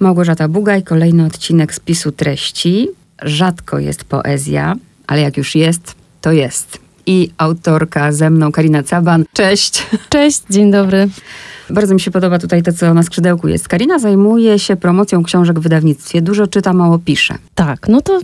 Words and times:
Małgorzata 0.00 0.48
Bugaj, 0.48 0.82
kolejny 0.82 1.26
odcinek 1.26 1.74
spisu 1.74 2.12
treści. 2.12 2.88
Rzadko 3.22 3.78
jest 3.78 4.04
poezja, 4.04 4.74
ale 5.06 5.20
jak 5.20 5.36
już 5.36 5.54
jest, 5.54 5.94
to 6.20 6.32
jest. 6.32 6.78
I 7.06 7.30
autorka 7.38 8.12
ze 8.12 8.30
mną, 8.30 8.52
Karina 8.52 8.82
Caban. 8.82 9.24
Cześć. 9.32 9.86
Cześć, 10.08 10.42
dzień 10.50 10.70
dobry. 10.70 11.08
Bardzo 11.70 11.94
mi 11.94 12.00
się 12.00 12.10
podoba 12.10 12.38
tutaj 12.38 12.62
to, 12.62 12.72
co 12.72 12.94
na 12.94 13.02
skrzydełku 13.02 13.48
jest. 13.48 13.68
Karina 13.68 13.98
zajmuje 13.98 14.58
się 14.58 14.76
promocją 14.76 15.22
książek 15.22 15.58
w 15.58 15.62
wydawnictwie. 15.62 16.22
Dużo 16.22 16.46
czyta, 16.46 16.72
mało 16.72 16.98
pisze. 16.98 17.34
Tak, 17.54 17.88
no 17.88 18.00
to 18.00 18.20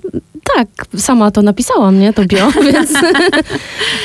tak, 0.57 0.69
sama 0.97 1.31
to 1.31 1.43
napisałam, 1.43 1.99
nie, 1.99 2.13
to 2.13 2.25
bio, 2.25 2.51
więc 2.73 2.91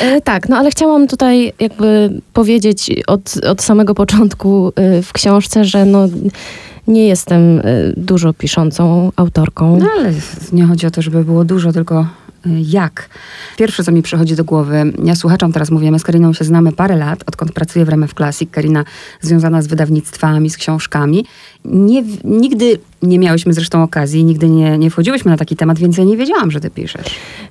e, 0.02 0.22
tak, 0.22 0.50
no 0.50 0.58
ale 0.58 0.72
chciałam 0.72 1.08
tutaj 1.08 1.54
jakby 1.60 2.10
powiedzieć 2.34 2.92
od, 3.08 3.34
od 3.46 3.62
samego 3.62 3.96
początku 3.96 4.74
e, 4.76 5.02
w 5.02 5.14
książce, 5.14 5.66
że 5.66 5.86
no 5.86 6.08
nie 6.88 7.08
jestem 7.08 7.60
y, 7.60 7.94
dużo 7.98 8.34
piszącą 8.34 9.12
autorką. 9.16 9.78
No 9.80 9.90
ale 10.00 10.14
nie 10.52 10.66
chodzi 10.66 10.88
o 10.88 10.92
to, 10.92 11.02
żeby 11.02 11.24
było 11.24 11.46
dużo, 11.46 11.72
tylko 11.74 12.02
y, 12.02 12.50
jak. 12.62 13.10
Pierwsze, 13.58 13.84
co 13.84 13.92
mi 13.92 14.02
przychodzi 14.02 14.36
do 14.36 14.44
głowy, 14.44 14.94
ja 15.04 15.16
słuchaczom 15.16 15.54
teraz 15.54 15.72
mówię, 15.72 15.92
my 15.92 16.00
z 16.00 16.04
Kariną 16.04 16.34
się 16.34 16.46
znamy 16.46 16.72
parę 16.72 16.96
lat, 16.96 17.24
odkąd 17.26 17.52
pracuję 17.52 17.86
w 17.86 17.88
RMF 17.88 18.14
Classic. 18.14 18.50
Karina 18.52 18.84
związana 19.22 19.62
z 19.62 19.68
wydawnictwami, 19.68 20.50
z 20.50 20.58
książkami. 20.58 21.26
Nie, 21.66 22.04
nigdy 22.24 22.80
nie 23.02 23.20
miałyśmy 23.20 23.54
zresztą 23.54 23.84
okazji, 23.84 24.24
nigdy 24.24 24.50
nie, 24.50 24.78
nie 24.78 24.90
wchodziłyśmy 24.90 25.32
na 25.32 25.38
taki 25.38 25.56
temat, 25.56 25.80
więc 25.80 25.98
ja 25.98 26.04
nie 26.04 26.18
wiedziałam, 26.18 26.52
że 26.52 26.60
ty 26.60 26.70
piszesz. 26.70 27.06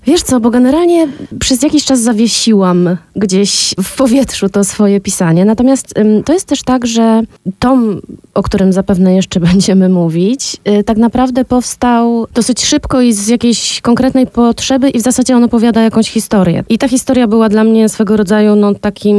Wiesz 0.07 0.23
co, 0.23 0.41
bo 0.41 0.51
generalnie 0.51 1.09
przez 1.39 1.63
jakiś 1.63 1.85
czas 1.85 2.01
zawiesiłam 2.01 2.97
gdzieś 3.17 3.75
w 3.83 3.97
powietrzu 3.97 4.49
to 4.49 4.65
swoje 4.65 5.01
pisanie. 5.01 5.45
Natomiast 5.45 5.95
to 6.25 6.33
jest 6.33 6.47
też 6.47 6.63
tak, 6.63 6.87
że 6.87 7.23
tom, 7.59 8.01
o 8.35 8.43
którym 8.43 8.73
zapewne 8.73 9.15
jeszcze 9.15 9.41
będziemy 9.51 9.89
mówić, 9.89 10.57
y, 10.69 10.85
tak 10.85 10.97
naprawdę 10.97 11.45
powstał 11.45 12.27
dosyć 12.35 12.65
szybko 12.65 13.01
i 13.01 13.13
z 13.13 13.29
jakiejś 13.29 13.81
konkretnej 13.81 14.27
potrzeby 14.27 14.91
i 14.91 14.99
w 14.99 15.03
zasadzie 15.03 15.37
on 15.37 15.45
opowiada 15.45 15.83
jakąś 15.83 16.11
historię. 16.11 16.65
I 16.69 16.79
ta 16.79 16.89
historia 16.89 17.27
była 17.27 17.49
dla 17.49 17.65
mnie 17.65 17.89
swego 17.89 18.17
rodzaju 18.17 18.57
no, 18.57 18.75
takim 18.75 19.17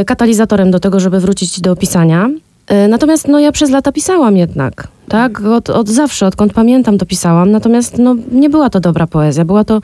y, 0.00 0.04
katalizatorem 0.04 0.70
do 0.70 0.80
tego, 0.80 1.00
żeby 1.00 1.20
wrócić 1.20 1.60
do 1.60 1.76
pisania. 1.76 2.30
Y, 2.72 2.88
natomiast 2.88 3.28
no, 3.28 3.38
ja 3.38 3.52
przez 3.52 3.70
lata 3.70 3.92
pisałam 3.92 4.36
jednak 4.36 4.88
tak? 5.10 5.40
Od, 5.40 5.70
od 5.70 5.88
zawsze, 5.88 6.26
odkąd 6.26 6.52
pamiętam 6.52 6.98
to 6.98 7.06
pisałam, 7.06 7.50
natomiast 7.50 7.98
no, 7.98 8.16
nie 8.32 8.50
była 8.50 8.70
to 8.70 8.80
dobra 8.80 9.06
poezja, 9.06 9.44
była 9.44 9.64
to 9.64 9.80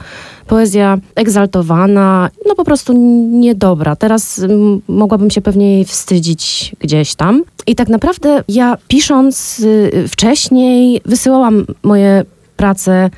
poezja 0.47 0.97
egzaltowana, 1.15 2.29
no 2.45 2.55
po 2.55 2.63
prostu 2.63 2.93
niedobra. 3.31 3.95
Teraz 3.95 4.39
m, 4.39 4.81
mogłabym 4.87 5.29
się 5.29 5.41
pewnie 5.41 5.73
jej 5.73 5.85
wstydzić 5.85 6.75
gdzieś 6.79 7.15
tam. 7.15 7.43
I 7.67 7.75
tak 7.75 7.89
naprawdę 7.89 8.43
ja 8.47 8.77
pisząc 8.87 9.59
y, 9.59 10.05
wcześniej 10.07 11.01
wysyłałam 11.05 11.65
moje 11.83 12.25
prace 12.57 13.09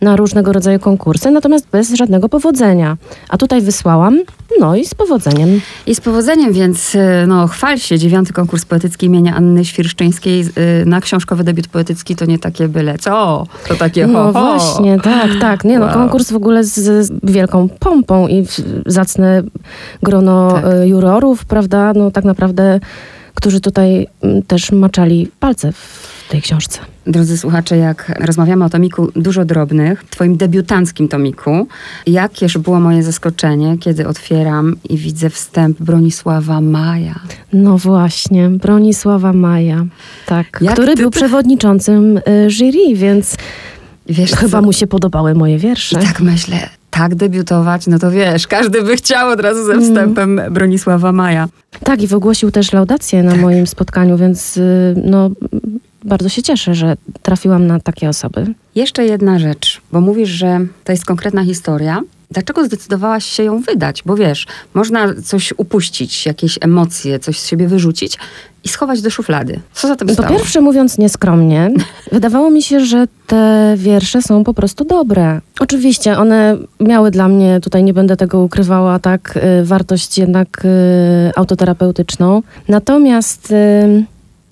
na 0.00 0.16
różnego 0.16 0.52
rodzaju 0.52 0.78
konkursy, 0.78 1.30
natomiast 1.30 1.66
bez 1.72 1.94
żadnego 1.94 2.28
powodzenia. 2.28 2.96
A 3.28 3.36
tutaj 3.36 3.60
wysłałam, 3.60 4.20
no 4.60 4.76
i 4.76 4.84
z 4.84 4.94
powodzeniem. 4.94 5.60
I 5.86 5.94
z 5.94 6.00
powodzeniem, 6.00 6.52
więc 6.52 6.94
e, 6.94 7.26
no, 7.26 7.46
chwal 7.46 7.78
się. 7.78 7.98
Dziewiąty 7.98 8.32
konkurs 8.32 8.64
poetycki 8.64 9.06
imienia 9.06 9.34
Anny 9.34 9.64
Świerszczyńskiej 9.64 10.40
e, 10.40 10.84
na 10.84 11.00
książkowy 11.00 11.44
debiut 11.44 11.68
poetycki 11.68 12.16
to 12.16 12.24
nie 12.24 12.38
takie 12.38 12.68
byle 12.68 12.98
co, 12.98 13.46
to 13.68 13.74
takie 13.74 14.06
ho, 14.06 14.12
No 14.12 14.32
właśnie, 14.32 15.00
tak, 15.00 15.30
tak. 15.40 15.64
Nie, 15.64 15.78
no, 15.78 15.86
wow. 15.86 15.94
no, 15.94 16.00
konkurs 16.00 16.32
w 16.32 16.36
ogóle 16.36 16.64
z, 16.64 16.74
z, 16.74 17.12
wielką 17.22 17.68
pompą 17.68 18.28
i 18.28 18.46
zacne 18.86 19.42
grono 20.02 20.52
tak. 20.52 20.64
E, 20.64 20.88
jurorów, 20.88 21.44
prawda? 21.44 21.92
No 21.92 22.10
tak 22.10 22.24
naprawdę, 22.24 22.80
którzy 23.34 23.60
tutaj 23.60 24.06
też 24.46 24.72
maczali 24.72 25.30
palce 25.40 25.72
w 25.72 26.13
tej 26.34 26.42
książce. 26.42 26.78
Drodzy 27.06 27.38
słuchacze, 27.38 27.76
jak 27.76 28.12
rozmawiamy 28.20 28.64
o 28.64 28.70
tomiku 28.70 29.12
dużo 29.16 29.44
drobnych, 29.44 30.04
twoim 30.04 30.36
debiutanckim 30.36 31.08
tomiku, 31.08 31.66
jakież 32.06 32.58
było 32.58 32.80
moje 32.80 33.02
zaskoczenie, 33.02 33.78
kiedy 33.78 34.08
otwieram 34.08 34.76
i 34.88 34.96
widzę 34.96 35.30
wstęp 35.30 35.82
Bronisława 35.82 36.60
Maja. 36.60 37.20
No 37.52 37.78
właśnie, 37.78 38.50
Bronisława 38.50 39.32
Maja, 39.32 39.86
tak, 40.26 40.58
jak 40.60 40.74
który 40.74 40.94
ty... 40.94 41.02
był 41.02 41.10
przewodniczącym 41.10 42.16
y, 42.16 42.50
jury, 42.50 42.94
więc 42.94 43.36
wiesz 44.06 44.32
chyba 44.32 44.58
co? 44.60 44.62
mu 44.62 44.72
się 44.72 44.86
podobały 44.86 45.34
moje 45.34 45.58
wiersze. 45.58 46.00
I 46.00 46.02
tak 46.02 46.20
myślę, 46.20 46.68
tak 46.90 47.14
debiutować, 47.14 47.86
no 47.86 47.98
to 47.98 48.10
wiesz, 48.10 48.46
każdy 48.46 48.82
by 48.82 48.96
chciał 48.96 49.30
od 49.30 49.40
razu 49.40 49.64
ze 49.64 49.72
mm. 49.72 49.84
wstępem 49.84 50.38
mm. 50.38 50.52
Bronisława 50.52 51.12
Maja. 51.12 51.48
Tak, 51.84 52.02
i 52.02 52.06
wygłosił 52.06 52.50
też 52.50 52.72
laudację 52.72 53.22
na 53.22 53.30
tak. 53.30 53.40
moim 53.40 53.66
spotkaniu, 53.66 54.16
więc 54.16 54.56
y, 54.56 54.94
no 55.04 55.30
bardzo 56.04 56.28
się 56.28 56.42
cieszę, 56.42 56.74
że 56.74 56.96
trafiłam 57.22 57.66
na 57.66 57.80
takie 57.80 58.08
osoby. 58.08 58.46
Jeszcze 58.74 59.04
jedna 59.04 59.38
rzecz, 59.38 59.80
bo 59.92 60.00
mówisz, 60.00 60.28
że 60.28 60.66
to 60.84 60.92
jest 60.92 61.04
konkretna 61.04 61.44
historia. 61.44 62.00
Dlaczego 62.30 62.64
zdecydowałaś 62.64 63.24
się 63.24 63.42
ją 63.42 63.60
wydać? 63.60 64.02
Bo 64.06 64.16
wiesz, 64.16 64.46
można 64.74 65.14
coś 65.24 65.54
upuścić, 65.56 66.26
jakieś 66.26 66.58
emocje, 66.60 67.18
coś 67.18 67.38
z 67.38 67.46
siebie 67.46 67.68
wyrzucić 67.68 68.18
i 68.64 68.68
schować 68.68 69.02
do 69.02 69.10
szuflady. 69.10 69.60
Co 69.72 69.88
za 69.88 69.96
tym 69.96 70.08
stało? 70.08 70.28
Po 70.28 70.34
pierwsze, 70.34 70.60
mówiąc 70.60 70.98
nieskromnie, 70.98 71.70
wydawało 72.12 72.50
mi 72.50 72.62
się, 72.62 72.80
że 72.80 73.06
te 73.26 73.74
wiersze 73.76 74.22
są 74.22 74.44
po 74.44 74.54
prostu 74.54 74.84
dobre. 74.84 75.40
Oczywiście 75.60 76.18
one 76.18 76.56
miały 76.80 77.10
dla 77.10 77.28
mnie, 77.28 77.60
tutaj 77.60 77.84
nie 77.84 77.94
będę 77.94 78.16
tego 78.16 78.42
ukrywała, 78.42 78.98
tak, 78.98 79.38
y, 79.60 79.64
wartość 79.64 80.18
jednak 80.18 80.62
y, 80.64 80.68
autoterapeutyczną. 81.36 82.42
Natomiast 82.68 83.50
y, 83.50 84.04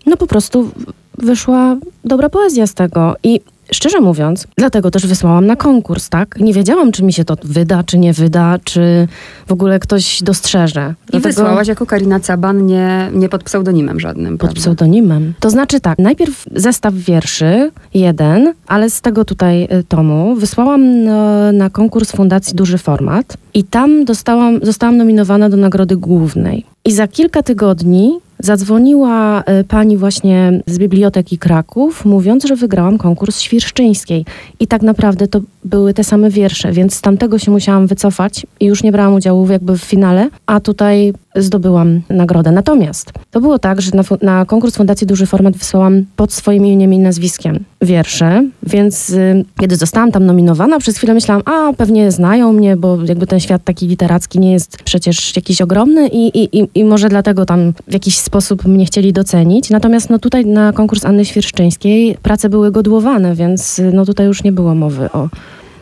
no 0.06 0.16
po 0.16 0.26
prostu 0.26 0.70
wyszła 1.18 1.76
dobra 2.04 2.28
poezja 2.28 2.66
z 2.66 2.74
tego. 2.74 3.16
I 3.22 3.40
szczerze 3.72 4.00
mówiąc, 4.00 4.46
dlatego 4.56 4.90
też 4.90 5.06
wysłałam 5.06 5.46
na 5.46 5.56
konkurs, 5.56 6.08
tak? 6.08 6.36
Nie 6.40 6.52
wiedziałam, 6.52 6.92
czy 6.92 7.04
mi 7.04 7.12
się 7.12 7.24
to 7.24 7.36
wyda, 7.44 7.82
czy 7.84 7.98
nie 7.98 8.12
wyda, 8.12 8.58
czy 8.64 9.08
w 9.46 9.52
ogóle 9.52 9.78
ktoś 9.78 10.22
dostrzeże. 10.22 10.94
I 11.08 11.10
dlatego... 11.10 11.28
wysłałaś 11.28 11.68
jako 11.68 11.86
Karina 11.86 12.20
Caban, 12.20 12.66
nie, 12.66 13.10
nie 13.14 13.28
pod 13.28 13.44
pseudonimem 13.44 14.00
żadnym, 14.00 14.38
Pod 14.38 14.54
pseudonimem. 14.54 15.34
To 15.40 15.50
znaczy 15.50 15.80
tak, 15.80 15.98
najpierw 15.98 16.44
zestaw 16.54 16.94
wierszy, 16.94 17.70
jeden, 17.94 18.54
ale 18.66 18.90
z 18.90 19.00
tego 19.00 19.24
tutaj 19.24 19.64
y, 19.64 19.84
tomu 19.84 20.34
wysłałam 20.34 21.04
na, 21.04 21.52
na 21.52 21.70
konkurs 21.70 22.12
Fundacji 22.12 22.56
Duży 22.56 22.78
Format 22.78 23.36
i 23.54 23.64
tam 23.64 24.04
dostałam, 24.04 24.60
zostałam 24.62 24.96
nominowana 24.96 25.48
do 25.48 25.56
nagrody 25.56 25.96
głównej. 25.96 26.66
I 26.84 26.92
za 26.92 27.08
kilka 27.08 27.42
tygodni 27.42 28.18
Zadzwoniła 28.42 29.42
e, 29.42 29.64
pani 29.64 29.96
właśnie 29.96 30.60
z 30.66 30.78
Biblioteki 30.78 31.38
Kraków, 31.38 32.04
mówiąc, 32.04 32.44
że 32.44 32.56
wygrałam 32.56 32.98
konkurs 32.98 33.40
świerszczyńskiej. 33.40 34.24
I 34.60 34.66
tak 34.66 34.82
naprawdę 34.82 35.28
to 35.28 35.40
były 35.64 35.94
te 35.94 36.04
same 36.04 36.30
wiersze, 36.30 36.72
więc 36.72 36.94
z 36.94 37.00
tamtego 37.00 37.38
się 37.38 37.50
musiałam 37.50 37.86
wycofać 37.86 38.46
i 38.60 38.66
już 38.66 38.82
nie 38.82 38.92
brałam 38.92 39.14
udziału 39.14 39.50
jakby 39.50 39.78
w 39.78 39.82
finale, 39.82 40.28
a 40.46 40.60
tutaj 40.60 41.12
zdobyłam 41.36 42.00
nagrodę. 42.10 42.52
Natomiast 42.52 43.12
to 43.30 43.40
było 43.40 43.58
tak, 43.58 43.82
że 43.82 43.90
na, 43.94 44.02
na 44.22 44.44
konkurs 44.46 44.76
Fundacji 44.76 45.06
Duży 45.06 45.26
Format 45.26 45.56
wysłałam 45.56 46.04
pod 46.16 46.32
swoim 46.32 46.66
imieniem 46.66 46.94
i 46.94 46.98
nazwiskiem 46.98 47.64
wiersze, 47.82 48.44
więc 48.62 49.10
y, 49.10 49.44
kiedy 49.60 49.76
zostałam 49.76 50.12
tam 50.12 50.26
nominowana, 50.26 50.78
przez 50.78 50.96
chwilę 50.96 51.14
myślałam, 51.14 51.42
a 51.44 51.72
pewnie 51.72 52.12
znają 52.12 52.52
mnie, 52.52 52.76
bo 52.76 53.04
jakby 53.04 53.26
ten 53.26 53.40
świat 53.40 53.64
taki 53.64 53.86
literacki 53.86 54.38
nie 54.38 54.52
jest 54.52 54.76
przecież 54.84 55.36
jakiś 55.36 55.60
ogromny 55.60 56.08
i, 56.08 56.44
i, 56.44 56.68
i 56.74 56.84
może 56.84 57.08
dlatego 57.08 57.46
tam 57.46 57.72
w 57.88 57.92
jakiś 57.92 58.18
sposób 58.18 58.31
mnie 58.66 58.86
chcieli 58.86 59.12
docenić. 59.12 59.70
Natomiast 59.70 60.10
no 60.10 60.18
tutaj 60.18 60.46
na 60.46 60.72
konkurs 60.72 61.04
Anny 61.04 61.24
Świerszczyńskiej 61.24 62.16
prace 62.22 62.48
były 62.48 62.72
godłowane, 62.72 63.34
więc 63.34 63.80
no 63.92 64.04
tutaj 64.04 64.26
już 64.26 64.44
nie 64.44 64.52
było 64.52 64.74
mowy 64.74 65.12
o 65.12 65.28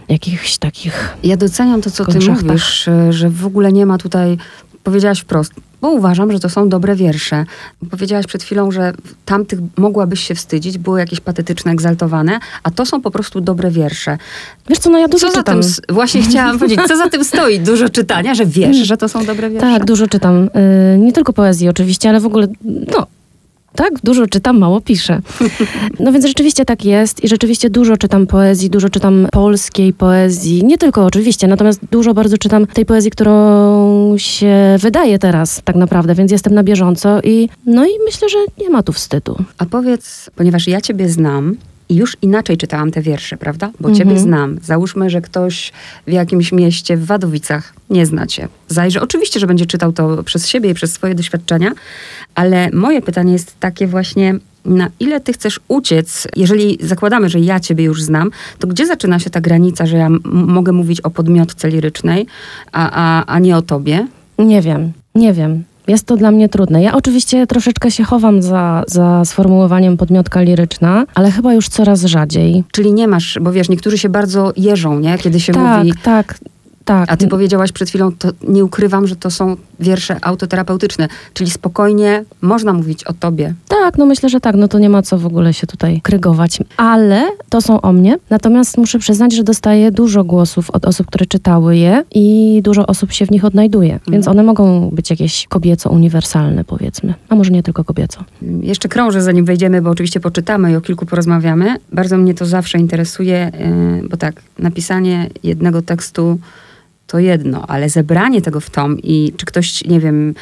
jakichś 0.08 0.58
takich. 0.58 1.16
Ja 1.22 1.36
doceniam 1.36 1.82
to, 1.82 1.90
co 1.90 2.04
ty 2.04 2.18
mówisz, 2.18 2.88
że 3.10 3.30
w 3.30 3.46
ogóle 3.46 3.72
nie 3.72 3.86
ma 3.86 3.98
tutaj 3.98 4.36
powiedziałaś 4.84 5.20
wprost, 5.20 5.52
bo 5.80 5.90
uważam, 5.90 6.32
że 6.32 6.40
to 6.40 6.48
są 6.48 6.68
dobre 6.68 6.96
wiersze. 6.96 7.44
Powiedziałaś 7.90 8.26
przed 8.26 8.42
chwilą, 8.42 8.70
że 8.70 8.92
tamtych 9.24 9.58
mogłabyś 9.76 10.20
się 10.20 10.34
wstydzić, 10.34 10.78
były 10.78 11.00
jakieś 11.00 11.20
patetyczne, 11.20 11.72
egzaltowane, 11.72 12.38
a 12.62 12.70
to 12.70 12.86
są 12.86 13.00
po 13.00 13.10
prostu 13.10 13.40
dobre 13.40 13.70
wiersze. 13.70 14.18
Wiesz 14.68 14.78
co, 14.78 14.90
no 14.90 14.98
ja 14.98 15.08
dużo 15.08 15.30
co 15.30 15.38
czytam. 15.38 15.62
Za 15.62 15.82
tym, 15.82 15.94
właśnie 15.94 16.22
chciałam 16.22 16.58
powiedzieć, 16.58 16.86
co 16.88 16.96
za 16.96 17.08
tym 17.08 17.24
stoi? 17.24 17.60
Dużo 17.60 17.88
czytania, 17.88 18.34
że 18.34 18.46
wiesz, 18.46 18.76
że 18.76 18.96
to 18.96 19.08
są 19.08 19.24
dobre 19.24 19.50
wiersze? 19.50 19.70
Tak, 19.72 19.84
dużo 19.84 20.08
czytam. 20.08 20.50
Yy, 20.92 20.98
nie 20.98 21.12
tylko 21.12 21.32
poezji 21.32 21.68
oczywiście, 21.68 22.08
ale 22.08 22.20
w 22.20 22.26
ogóle, 22.26 22.46
no, 22.64 23.06
tak, 23.74 23.92
dużo 24.04 24.26
czytam, 24.26 24.58
mało 24.58 24.80
piszę. 24.80 25.20
No 26.00 26.12
więc 26.12 26.26
rzeczywiście 26.26 26.64
tak 26.64 26.84
jest 26.84 27.24
i 27.24 27.28
rzeczywiście 27.28 27.70
dużo 27.70 27.96
czytam 27.96 28.26
poezji, 28.26 28.70
dużo 28.70 28.88
czytam 28.88 29.26
polskiej 29.32 29.92
poezji, 29.92 30.64
nie 30.64 30.78
tylko 30.78 31.04
oczywiście, 31.04 31.46
natomiast 31.46 31.80
dużo 31.90 32.14
bardzo 32.14 32.38
czytam 32.38 32.66
tej 32.66 32.86
poezji, 32.86 33.10
którą 33.10 34.14
się 34.18 34.76
wydaje 34.78 35.18
teraz 35.18 35.62
tak 35.64 35.76
naprawdę, 35.76 36.14
więc 36.14 36.32
jestem 36.32 36.54
na 36.54 36.62
bieżąco 36.62 37.20
i 37.24 37.48
no 37.66 37.86
i 37.86 37.90
myślę, 38.04 38.28
że 38.28 38.38
nie 38.58 38.70
ma 38.70 38.82
tu 38.82 38.92
wstydu. 38.92 39.36
A 39.58 39.66
powiedz, 39.66 40.30
ponieważ 40.36 40.66
ja 40.66 40.80
ciebie 40.80 41.08
znam, 41.08 41.56
i 41.90 41.96
już 41.96 42.16
inaczej 42.22 42.56
czytałam 42.56 42.90
te 42.90 43.02
wiersze, 43.02 43.36
prawda? 43.36 43.70
Bo 43.80 43.88
mhm. 43.88 43.94
ciebie 43.94 44.20
znam. 44.20 44.58
Załóżmy, 44.62 45.10
że 45.10 45.20
ktoś 45.20 45.72
w 46.06 46.12
jakimś 46.12 46.52
mieście 46.52 46.96
w 46.96 47.06
Wadowicach 47.06 47.74
nie 47.90 48.06
zna 48.06 48.26
cię. 48.26 48.48
Zajrzy. 48.68 49.00
Oczywiście, 49.00 49.40
że 49.40 49.46
będzie 49.46 49.66
czytał 49.66 49.92
to 49.92 50.22
przez 50.22 50.46
siebie 50.48 50.70
i 50.70 50.74
przez 50.74 50.92
swoje 50.92 51.14
doświadczenia, 51.14 51.72
ale 52.34 52.70
moje 52.72 53.02
pytanie 53.02 53.32
jest 53.32 53.60
takie 53.60 53.86
właśnie, 53.86 54.34
na 54.64 54.90
ile 55.00 55.20
ty 55.20 55.32
chcesz 55.32 55.60
uciec, 55.68 56.28
jeżeli 56.36 56.78
zakładamy, 56.80 57.28
że 57.28 57.40
ja 57.40 57.60
ciebie 57.60 57.84
już 57.84 58.02
znam, 58.02 58.30
to 58.58 58.66
gdzie 58.66 58.86
zaczyna 58.86 59.18
się 59.18 59.30
ta 59.30 59.40
granica, 59.40 59.86
że 59.86 59.96
ja 59.96 60.06
m- 60.06 60.20
mogę 60.24 60.72
mówić 60.72 61.00
o 61.00 61.10
podmiotce 61.10 61.68
lirycznej, 61.68 62.26
a, 62.72 62.90
a, 62.92 63.26
a 63.26 63.38
nie 63.38 63.56
o 63.56 63.62
tobie? 63.62 64.06
Nie 64.38 64.62
wiem, 64.62 64.92
nie 65.14 65.32
wiem. 65.32 65.64
Jest 65.90 66.06
to 66.06 66.16
dla 66.16 66.30
mnie 66.30 66.48
trudne. 66.48 66.82
Ja 66.82 66.94
oczywiście 66.94 67.46
troszeczkę 67.46 67.90
się 67.90 68.04
chowam 68.04 68.42
za, 68.42 68.84
za 68.86 69.24
sformułowaniem 69.24 69.96
podmiotka 69.96 70.40
liryczna, 70.40 71.04
ale 71.14 71.30
chyba 71.30 71.54
już 71.54 71.68
coraz 71.68 72.04
rzadziej. 72.04 72.64
Czyli 72.72 72.92
nie 72.92 73.08
masz, 73.08 73.38
bo 73.40 73.52
wiesz, 73.52 73.68
niektórzy 73.68 73.98
się 73.98 74.08
bardzo 74.08 74.52
jeżą, 74.56 74.98
nie? 74.98 75.18
Kiedy 75.18 75.40
się 75.40 75.52
tak, 75.52 75.78
mówi, 75.78 75.92
tak, 75.92 76.02
tak. 76.02 76.38
A 76.86 77.16
ty 77.16 77.28
powiedziałaś 77.28 77.72
przed 77.72 77.88
chwilą, 77.88 78.12
to 78.12 78.28
nie 78.48 78.64
ukrywam, 78.64 79.06
że 79.06 79.16
to 79.16 79.30
są 79.30 79.56
wiersze 79.80 80.16
autoterapeutyczne, 80.22 81.08
czyli 81.34 81.50
spokojnie 81.50 82.24
można 82.40 82.72
mówić 82.72 83.04
o 83.04 83.12
tobie. 83.12 83.54
Tak, 83.68 83.98
no 83.98 84.06
myślę, 84.06 84.28
że 84.28 84.40
tak. 84.40 84.56
No 84.56 84.68
to 84.68 84.78
nie 84.78 84.88
ma 84.88 85.02
co 85.02 85.18
w 85.18 85.26
ogóle 85.26 85.54
się 85.54 85.66
tutaj 85.66 86.00
krygować. 86.00 86.58
Ale 86.76 87.22
to 87.48 87.60
są 87.60 87.80
o 87.80 87.92
mnie. 87.92 88.18
Natomiast 88.30 88.78
muszę 88.78 88.98
przyznać, 88.98 89.34
że 89.34 89.42
dostaję 89.42 89.90
dużo 89.90 90.24
głosów 90.24 90.70
od 90.70 90.84
osób, 90.84 91.06
które 91.06 91.26
czytały 91.26 91.76
je 91.76 92.04
i 92.14 92.60
dużo 92.64 92.86
osób 92.86 93.12
się 93.12 93.26
w 93.26 93.30
nich 93.30 93.44
odnajduje. 93.44 94.00
Więc 94.08 94.28
one 94.28 94.42
mogą 94.42 94.90
być 94.90 95.10
jakieś 95.10 95.46
kobieco 95.46 95.90
uniwersalne, 95.90 96.64
powiedzmy. 96.64 97.14
A 97.28 97.34
może 97.34 97.50
nie 97.50 97.62
tylko 97.62 97.84
kobieco. 97.84 98.24
Jeszcze 98.62 98.88
krążę, 98.88 99.22
zanim 99.22 99.44
wejdziemy, 99.44 99.82
bo 99.82 99.90
oczywiście 99.90 100.20
poczytamy 100.20 100.72
i 100.72 100.76
o 100.76 100.80
kilku 100.80 101.06
porozmawiamy. 101.06 101.76
Bardzo 101.92 102.18
mnie 102.18 102.34
to 102.34 102.46
zawsze 102.46 102.78
interesuje, 102.78 103.52
yy, 104.02 104.08
bo 104.08 104.16
tak, 104.16 104.42
napisanie 104.58 105.30
jednego 105.42 105.82
tekstu 105.82 106.38
to 107.10 107.18
jedno, 107.18 107.64
ale 107.68 107.88
zebranie 107.88 108.42
tego 108.42 108.60
w 108.60 108.70
tom 108.70 108.98
i 109.02 109.32
czy 109.36 109.46
ktoś, 109.46 109.84
nie 109.84 110.00
wiem, 110.00 110.34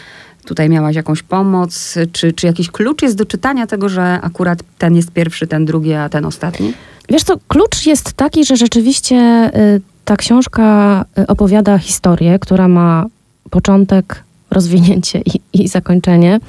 tutaj 0.44 0.69
miałaś 0.69 0.97
jakąś 0.97 1.23
pomoc, 1.23 1.94
czy, 2.12 2.32
czy 2.32 2.47
jakiś 2.47 2.70
klucz 2.70 3.03
jest 3.03 3.17
do 3.17 3.25
czytania 3.25 3.67
tego, 3.67 3.88
że 3.88 4.19
akurat 4.23 4.62
ten 4.79 4.97
jest 4.97 5.11
pierwszy, 5.11 5.47
ten 5.47 5.65
drugi, 5.65 5.93
a 5.93 6.09
ten 6.09 6.25
ostatni? 6.25 6.73
Wiesz 7.09 7.23
co, 7.23 7.35
klucz 7.49 7.87
jest 7.87 8.12
taki, 8.12 8.44
że 8.44 8.56
rzeczywiście 8.56 9.50
y, 9.76 9.81
ta 10.05 10.17
książka 10.17 11.05
y, 11.19 11.26
opowiada 11.26 11.79
historię, 11.79 12.38
która 12.38 12.69
ma 12.69 13.06
początek, 13.50 14.25
rozwinięcie 14.50 15.23
i, 15.35 15.62
i 15.62 15.69
zakończenie. 15.69 16.41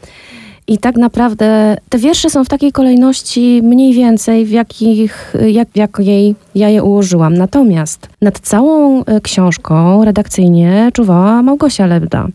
I 0.69 0.77
tak 0.77 0.95
naprawdę 0.95 1.77
te 1.89 1.97
wiersze 1.97 2.29
są 2.29 2.43
w 2.43 2.49
takiej 2.49 2.71
kolejności 2.71 3.61
mniej 3.63 3.93
więcej, 3.93 4.45
w 4.45 4.49
jakich, 4.49 5.33
jak, 5.47 5.67
jak 5.75 5.99
jej, 5.99 6.35
ja 6.55 6.69
je 6.69 6.83
ułożyłam. 6.83 7.33
Natomiast 7.33 8.09
nad 8.21 8.39
całą 8.39 9.01
y, 9.01 9.21
książką 9.21 10.05
redakcyjnie 10.05 10.89
czuwała 10.93 11.43
Małgosia 11.43 11.85
Lebda. 11.85 12.27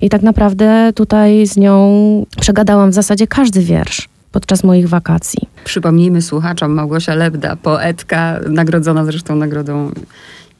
I 0.00 0.08
tak 0.08 0.22
naprawdę 0.22 0.92
tutaj 0.94 1.46
z 1.46 1.56
nią 1.56 2.26
przegadałam 2.40 2.90
w 2.90 2.94
zasadzie 2.94 3.26
każdy 3.26 3.60
wiersz 3.60 4.08
podczas 4.32 4.64
moich 4.64 4.88
wakacji. 4.88 5.48
Przypomnijmy 5.64 6.22
słuchaczom, 6.22 6.72
Małgosia 6.72 7.14
Lebda, 7.14 7.56
poetka, 7.56 8.40
nagrodzona 8.50 9.04
zresztą 9.04 9.36
nagrodą 9.36 9.90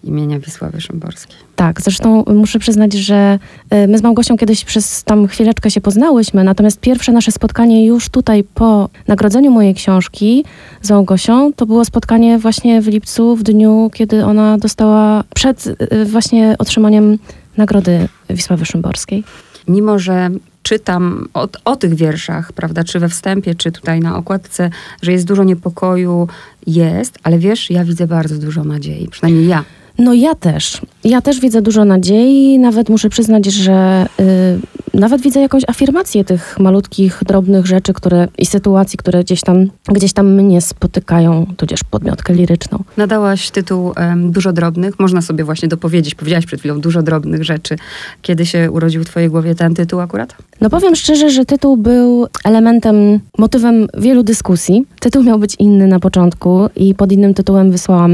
imienia 0.04 0.38
Wisławy 0.38 0.80
Szymborskiej. 0.80 1.36
Tak, 1.56 1.80
zresztą 1.80 2.24
muszę 2.26 2.58
przyznać, 2.58 2.92
że 2.92 3.38
y, 3.74 3.88
my 3.88 3.98
z 3.98 4.02
Małgosią 4.02 4.36
kiedyś 4.36 4.64
przez 4.64 5.04
tam 5.04 5.26
chwileczkę 5.26 5.70
się 5.70 5.80
poznałyśmy, 5.80 6.44
natomiast 6.44 6.80
pierwsze 6.80 7.12
nasze 7.12 7.32
spotkanie 7.32 7.86
już 7.86 8.08
tutaj 8.08 8.44
po 8.44 8.88
nagrodzeniu 9.08 9.50
mojej 9.50 9.74
książki 9.74 10.44
z 10.82 10.90
Małgosią, 10.90 11.52
to 11.52 11.66
było 11.66 11.84
spotkanie 11.84 12.38
właśnie 12.38 12.82
w 12.82 12.86
lipcu, 12.86 13.36
w 13.36 13.42
dniu, 13.42 13.90
kiedy 13.94 14.24
ona 14.24 14.58
dostała, 14.58 15.24
przed 15.34 15.66
y, 15.66 16.04
właśnie 16.04 16.54
otrzymaniem 16.58 17.18
nagrody 17.56 18.08
Wisławy 18.30 18.66
Szymborskiej. 18.66 19.24
Mimo, 19.68 19.98
że 19.98 20.30
czytam 20.62 21.28
o, 21.34 21.48
o 21.64 21.76
tych 21.76 21.94
wierszach, 21.94 22.52
prawda, 22.52 22.84
czy 22.84 23.00
we 23.00 23.08
wstępie, 23.08 23.54
czy 23.54 23.72
tutaj 23.72 24.00
na 24.00 24.16
okładce, 24.16 24.70
że 25.02 25.12
jest 25.12 25.26
dużo 25.26 25.44
niepokoju, 25.44 26.28
jest, 26.66 27.18
ale 27.22 27.38
wiesz, 27.38 27.70
ja 27.70 27.84
widzę 27.84 28.06
bardzo 28.06 28.38
dużo 28.38 28.64
nadziei, 28.64 29.08
przynajmniej 29.08 29.46
ja. 29.46 29.64
No 29.98 30.14
ja 30.14 30.34
też. 30.34 30.80
Ja 31.04 31.20
też 31.22 31.40
widzę 31.40 31.62
dużo 31.62 31.84
nadziei. 31.84 32.58
Nawet 32.58 32.88
muszę 32.88 33.08
przyznać, 33.08 33.46
że 33.46 34.06
y, 34.20 34.98
nawet 34.98 35.20
widzę 35.20 35.40
jakąś 35.40 35.62
afirmację 35.68 36.24
tych 36.24 36.58
malutkich, 36.58 37.20
drobnych 37.26 37.66
rzeczy 37.66 37.92
które, 37.92 38.28
i 38.38 38.46
sytuacji, 38.46 38.98
które 38.98 39.24
gdzieś 39.24 39.40
tam, 39.40 39.66
gdzieś 39.92 40.12
tam 40.12 40.34
mnie 40.34 40.60
spotykają, 40.60 41.46
tudzież 41.56 41.84
podmiotkę 41.84 42.34
liryczną. 42.34 42.84
Nadałaś 42.96 43.50
tytuł 43.50 43.92
Dużo 44.16 44.52
drobnych. 44.52 44.98
Można 44.98 45.22
sobie 45.22 45.44
właśnie 45.44 45.68
dopowiedzieć, 45.68 46.14
powiedziałaś 46.14 46.46
przed 46.46 46.60
chwilą, 46.60 46.80
dużo 46.80 47.02
drobnych 47.02 47.44
rzeczy. 47.44 47.76
Kiedy 48.22 48.46
się 48.46 48.70
urodził 48.70 49.02
w 49.02 49.06
twojej 49.06 49.30
głowie 49.30 49.54
ten 49.54 49.74
tytuł 49.74 50.00
akurat? 50.00 50.36
No 50.60 50.70
powiem 50.70 50.96
szczerze, 50.96 51.30
że 51.30 51.44
tytuł 51.44 51.76
był 51.76 52.26
elementem, 52.44 53.20
motywem 53.38 53.86
wielu 53.98 54.22
dyskusji. 54.22 54.86
Tytuł 55.00 55.22
miał 55.22 55.38
być 55.38 55.56
inny 55.58 55.86
na 55.86 56.00
początku 56.00 56.68
i 56.76 56.94
pod 56.94 57.12
innym 57.12 57.34
tytułem 57.34 57.70
wysłałam 57.70 58.12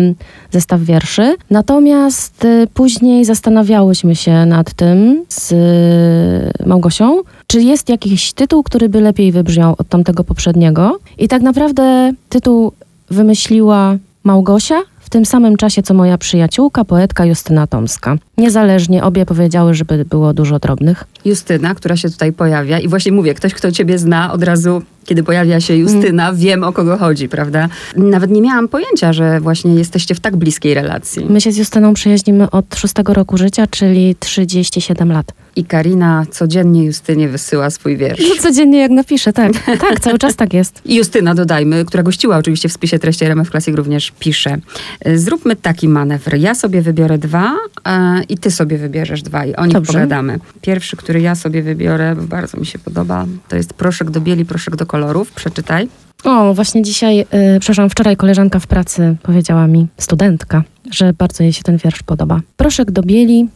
zestaw 0.51 0.81
wierszy. 0.81 1.37
Natomiast 1.51 2.45
y, 2.45 2.67
później 2.81 3.25
zastanawiałyśmy 3.25 4.17
się 4.17 4.47
nad 4.47 4.75
tym 4.75 5.25
z 5.29 5.53
y, 5.53 6.67
Małgosią, 6.67 7.23
czy 7.47 7.63
jest 7.63 7.89
jakiś 7.89 8.33
tytuł, 8.33 8.63
który 8.63 8.89
by 8.89 9.01
lepiej 9.01 9.33
wybrzmiał 9.33 9.75
od 9.79 9.89
tamtego 9.89 10.25
poprzedniego. 10.25 10.99
I 11.19 11.29
tak 11.29 11.43
naprawdę 11.43 12.13
tytuł 12.29 12.73
wymyśliła 13.11 13.97
Małgosia 14.25 14.83
w 15.01 15.11
tym 15.11 15.27
samym 15.27 15.57
czasie, 15.57 15.83
co 15.83 15.95
moja 15.95 16.19
przyjaciółka, 16.19 16.85
poetka 16.85 17.25
Justyna 17.25 17.67
Tomska. 17.67 18.17
Niezależnie 18.39 19.05
obie 19.05 19.27
powiedziały, 19.27 19.75
żeby 19.75 20.05
było 20.05 20.33
dużo 20.33 20.59
drobnych. 20.59 21.05
Justyna, 21.25 21.75
która 21.75 21.97
się 21.97 22.11
tutaj 22.11 22.33
pojawia 22.33 22.79
i 22.79 22.89
właśnie 22.89 23.13
mówię, 23.13 23.35
ktoś, 23.35 23.55
kto 23.55 23.73
ciebie 23.73 23.99
zna, 23.99 24.33
od 24.33 24.43
razu, 24.43 24.83
kiedy 25.11 25.23
pojawia 25.23 25.61
się 25.61 25.77
Justyna, 25.77 26.33
wiem 26.33 26.65
o 26.65 26.73
kogo 26.73 26.99
chodzi, 26.99 27.29
prawda? 27.29 27.69
Nawet 27.97 28.31
nie 28.31 28.43
miałam 28.43 28.69
pojęcia, 28.69 29.13
że 29.13 29.41
właśnie 29.41 29.75
jesteście 29.75 30.15
w 30.15 30.21
tak 30.21 30.37
bliskiej 30.37 30.75
relacji. 30.75 31.27
My 31.29 31.41
się 31.41 31.53
z 31.53 31.57
Justyną 31.57 31.95
przyjaźnimy 31.95 32.51
od 32.51 32.77
szóstego 32.77 33.15
roku 33.15 33.37
życia, 33.39 33.67
czyli 33.67 34.17
37 34.21 35.13
lat. 35.13 35.33
I 35.57 35.65
Karina 35.65 36.27
codziennie 36.31 36.85
Justynie 36.85 37.29
wysyła 37.29 37.71
swój 37.71 37.97
wiersz. 37.97 38.21
No 38.29 38.43
codziennie 38.43 38.79
jak 38.79 38.91
napiszę, 38.91 39.33
tak. 39.33 39.53
Tak, 39.91 40.01
cały 40.01 40.19
czas 40.19 40.37
tak 40.37 40.55
jest. 40.55 40.81
I 40.85 40.95
Justyna, 40.97 41.35
dodajmy, 41.35 41.85
która 41.85 42.03
gościła 42.03 42.37
oczywiście 42.37 42.69
w 42.69 42.73
spisie 42.73 42.99
treści 42.99 43.25
RMF 43.25 43.51
Classic 43.51 43.75
również 43.77 44.13
pisze. 44.19 44.57
e, 45.05 45.19
Zróbmy 45.19 45.57
taki 45.57 45.89
manewr. 45.89 46.35
Ja 46.37 46.55
sobie 46.55 46.83
wybiorę 46.83 47.19
dwa 47.19 47.53
e, 47.87 48.23
i 48.29 48.39
ty 48.39 48.51
sobie 48.51 48.79
wybierzesz 48.79 49.23
dwa 49.23 49.45
i 49.47 49.55
o 49.55 49.65
nich 49.65 49.73
Dobrze. 49.75 49.93
pogadamy. 49.93 50.39
Pierwszy, 50.61 50.97
który 50.97 51.21
ja 51.21 51.35
sobie 51.35 51.63
wybiorę, 51.63 52.17
bardzo 52.17 52.59
mi 52.59 52.67
się 52.67 52.79
podoba, 52.79 53.27
to 53.49 53.57
jest 53.57 53.75
proszek 53.75 54.11
do 54.11 54.21
bieli, 54.21 54.45
proszek 54.45 54.77
do 54.77 54.87
kolorów. 55.01 55.33
Przeczytaj. 55.33 55.89
O, 56.25 56.55
właśnie 56.55 56.83
dzisiaj, 56.83 57.21
y, 57.21 57.27
przepraszam, 57.61 57.91
wczoraj 57.91 58.17
koleżanka 58.17 58.59
w 58.59 58.67
pracy 58.67 59.17
powiedziała 59.23 59.67
mi, 59.67 59.87
studentka, 59.99 60.63
że 60.91 61.13
bardzo 61.13 61.43
jej 61.43 61.53
się 61.53 61.63
ten 61.63 61.77
wiersz 61.77 62.03
podoba. 62.03 62.41
Proszek 62.57 62.91
do 62.91 63.03
bieli, 63.03 63.49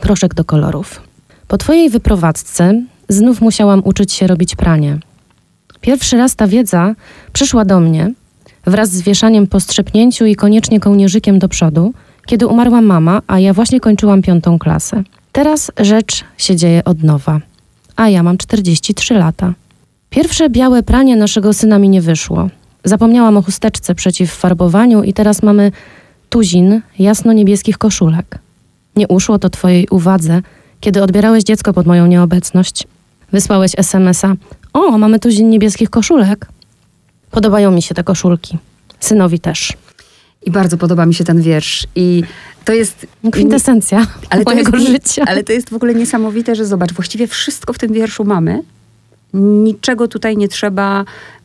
proszek 0.00 0.34
do 0.34 0.44
kolorów. 0.44 1.02
Po 1.48 1.58
twojej 1.58 1.90
wyprowadzce 1.90 2.82
znów 3.08 3.40
musiałam 3.40 3.82
uczyć 3.84 4.12
się 4.12 4.26
robić 4.26 4.56
pranie. 4.56 4.98
Pierwszy 5.80 6.16
raz 6.16 6.36
ta 6.36 6.46
wiedza 6.46 6.94
przyszła 7.32 7.64
do 7.64 7.80
mnie 7.80 8.12
wraz 8.66 8.90
z 8.90 9.02
wieszaniem 9.02 9.46
po 9.46 9.60
strzepnięciu 9.60 10.26
i 10.26 10.36
koniecznie 10.36 10.80
kołnierzykiem 10.80 11.38
do 11.38 11.48
przodu, 11.48 11.92
kiedy 12.26 12.46
umarła 12.46 12.80
mama, 12.80 13.22
a 13.26 13.38
ja 13.38 13.52
właśnie 13.52 13.80
kończyłam 13.80 14.22
piątą 14.22 14.58
klasę. 14.58 15.02
Teraz 15.32 15.72
rzecz 15.78 16.24
się 16.38 16.56
dzieje 16.56 16.84
od 16.84 17.02
nowa, 17.02 17.40
a 17.96 18.08
ja 18.08 18.22
mam 18.22 18.38
43 18.38 19.14
lata. 19.14 19.54
Pierwsze 20.10 20.50
białe 20.50 20.82
pranie 20.82 21.16
naszego 21.16 21.52
syna 21.52 21.78
mi 21.78 21.88
nie 21.88 22.02
wyszło. 22.02 22.48
Zapomniałam 22.84 23.36
o 23.36 23.42
chusteczce 23.42 23.94
przeciw 23.94 24.32
farbowaniu 24.32 25.02
i 25.02 25.12
teraz 25.12 25.42
mamy 25.42 25.72
tuzin 26.28 26.80
jasno-niebieskich 26.98 27.78
koszulek. 27.78 28.38
Nie 28.96 29.08
uszło 29.08 29.38
to 29.38 29.50
twojej 29.50 29.88
uwadze, 29.90 30.42
kiedy 30.80 31.02
odbierałeś 31.02 31.44
dziecko 31.44 31.72
pod 31.72 31.86
moją 31.86 32.06
nieobecność. 32.06 32.86
Wysłałeś 33.32 33.72
SMS-a. 33.76 34.34
O, 34.72 34.98
mamy 34.98 35.18
tuzin 35.18 35.50
niebieskich 35.50 35.90
koszulek. 35.90 36.46
Podobają 37.30 37.70
mi 37.70 37.82
się 37.82 37.94
te 37.94 38.04
koszulki. 38.04 38.58
Synowi 39.00 39.40
też. 39.40 39.72
I 40.42 40.50
bardzo 40.50 40.76
podoba 40.76 41.06
mi 41.06 41.14
się 41.14 41.24
ten 41.24 41.42
wiersz. 41.42 41.86
I 41.94 42.22
to 42.64 42.72
jest... 42.72 43.06
Kwintesencja 43.32 44.06
Ale 44.30 44.42
mojego 44.44 44.78
jest, 44.78 44.90
życia. 44.90 45.24
ale 45.26 45.44
to 45.44 45.52
jest 45.52 45.70
w 45.70 45.74
ogóle 45.74 45.94
niesamowite, 45.94 46.54
że 46.54 46.66
zobacz, 46.66 46.92
właściwie 46.92 47.26
wszystko 47.26 47.72
w 47.72 47.78
tym 47.78 47.92
wierszu 47.92 48.24
mamy. 48.24 48.62
Niczego 49.34 50.08
tutaj 50.08 50.36
nie 50.36 50.48
trzeba 50.48 51.04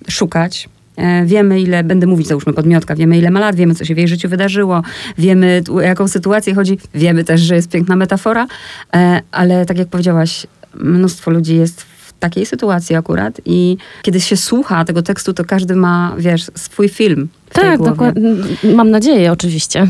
szukać. 0.09 0.69
E, 0.97 1.25
Wiemy, 1.25 1.61
ile, 1.61 1.83
będę 1.83 2.07
mówić, 2.07 2.27
załóżmy 2.27 2.53
podmiotka, 2.53 2.95
wiemy, 2.95 3.17
ile 3.17 3.31
ma 3.31 3.39
lat, 3.39 3.55
wiemy, 3.55 3.75
co 3.75 3.85
się 3.85 3.95
w 3.95 3.97
jej 3.97 4.07
życiu 4.07 4.29
wydarzyło, 4.29 4.81
wiemy, 5.17 5.63
o 5.73 5.81
jaką 5.81 6.07
sytuację 6.07 6.53
chodzi, 6.53 6.77
wiemy 6.93 7.23
też, 7.23 7.41
że 7.41 7.55
jest 7.55 7.69
piękna 7.69 7.95
metafora, 7.95 8.47
e, 8.95 9.21
ale 9.31 9.65
tak 9.65 9.77
jak 9.77 9.87
powiedziałaś, 9.87 10.47
mnóstwo 10.75 11.31
ludzi 11.31 11.55
jest 11.55 11.81
w 11.81 12.13
takiej 12.19 12.45
sytuacji 12.45 12.95
akurat 12.95 13.41
i 13.45 13.77
kiedy 14.01 14.21
się 14.21 14.37
słucha 14.37 14.85
tego 14.85 15.01
tekstu, 15.01 15.33
to 15.33 15.45
każdy 15.45 15.75
ma, 15.75 16.15
wiesz, 16.17 16.51
swój 16.55 16.89
film 16.89 17.27
Tak, 17.53 17.79
dokładnie. 17.83 18.29
Mam 18.75 18.91
nadzieję, 18.91 19.31
oczywiście. 19.31 19.87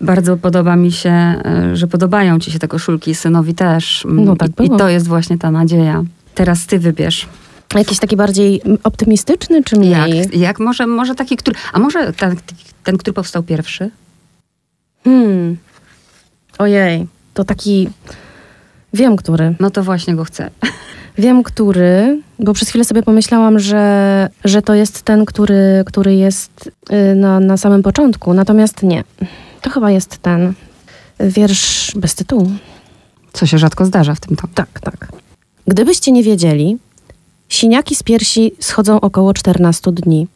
Bardzo 0.00 0.36
podoba 0.36 0.76
mi 0.76 0.92
się, 0.92 1.10
e, 1.10 1.70
że 1.74 1.86
podobają 1.86 2.38
ci 2.38 2.50
się 2.50 2.58
te 2.58 2.68
koszulki, 2.68 3.14
synowi 3.14 3.54
też. 3.54 4.06
No 4.08 4.36
tak 4.36 4.48
I, 4.48 4.64
I 4.64 4.66
było. 4.66 4.78
to 4.78 4.88
jest 4.88 5.08
właśnie 5.08 5.38
ta 5.38 5.50
nadzieja. 5.50 6.04
Teraz 6.36 6.66
ty 6.66 6.78
wybierz. 6.78 7.26
Jakiś 7.74 7.98
taki 7.98 8.16
bardziej 8.16 8.62
optymistyczny, 8.84 9.64
czy 9.64 9.76
mniej? 9.76 10.18
Jak, 10.18 10.34
jak 10.34 10.58
może, 10.58 10.86
może 10.86 11.14
taki, 11.14 11.36
który... 11.36 11.56
A 11.72 11.78
może 11.78 12.12
ten, 12.12 12.36
ten, 12.84 12.98
który 12.98 13.14
powstał 13.14 13.42
pierwszy? 13.42 13.90
Hmm. 15.04 15.56
Ojej, 16.58 17.06
to 17.34 17.44
taki... 17.44 17.88
Wiem, 18.94 19.16
który. 19.16 19.54
No 19.60 19.70
to 19.70 19.82
właśnie 19.82 20.14
go 20.14 20.24
chcę. 20.24 20.50
Wiem, 21.18 21.42
który, 21.42 22.20
bo 22.38 22.52
przez 22.52 22.68
chwilę 22.68 22.84
sobie 22.84 23.02
pomyślałam, 23.02 23.58
że, 23.58 24.28
że 24.44 24.62
to 24.62 24.74
jest 24.74 25.02
ten, 25.02 25.24
który, 25.24 25.82
który 25.86 26.14
jest 26.14 26.70
y, 26.92 27.14
na, 27.14 27.40
na 27.40 27.56
samym 27.56 27.82
początku. 27.82 28.34
Natomiast 28.34 28.82
nie. 28.82 29.04
To 29.62 29.70
chyba 29.70 29.90
jest 29.90 30.18
ten 30.18 30.52
wiersz 31.20 31.92
bez 31.96 32.14
tytułu. 32.14 32.52
Co 33.32 33.46
się 33.46 33.58
rzadko 33.58 33.84
zdarza 33.84 34.14
w 34.14 34.20
tym 34.20 34.36
tomie. 34.36 34.54
Tak, 34.54 34.80
tak. 34.80 35.15
Gdybyście 35.66 36.12
nie 36.12 36.22
wiedzieli, 36.22 36.78
siniaki 37.48 37.94
z 37.94 38.02
piersi 38.02 38.52
schodzą 38.60 39.00
około 39.00 39.34
14 39.34 39.92
dni. 39.92 40.28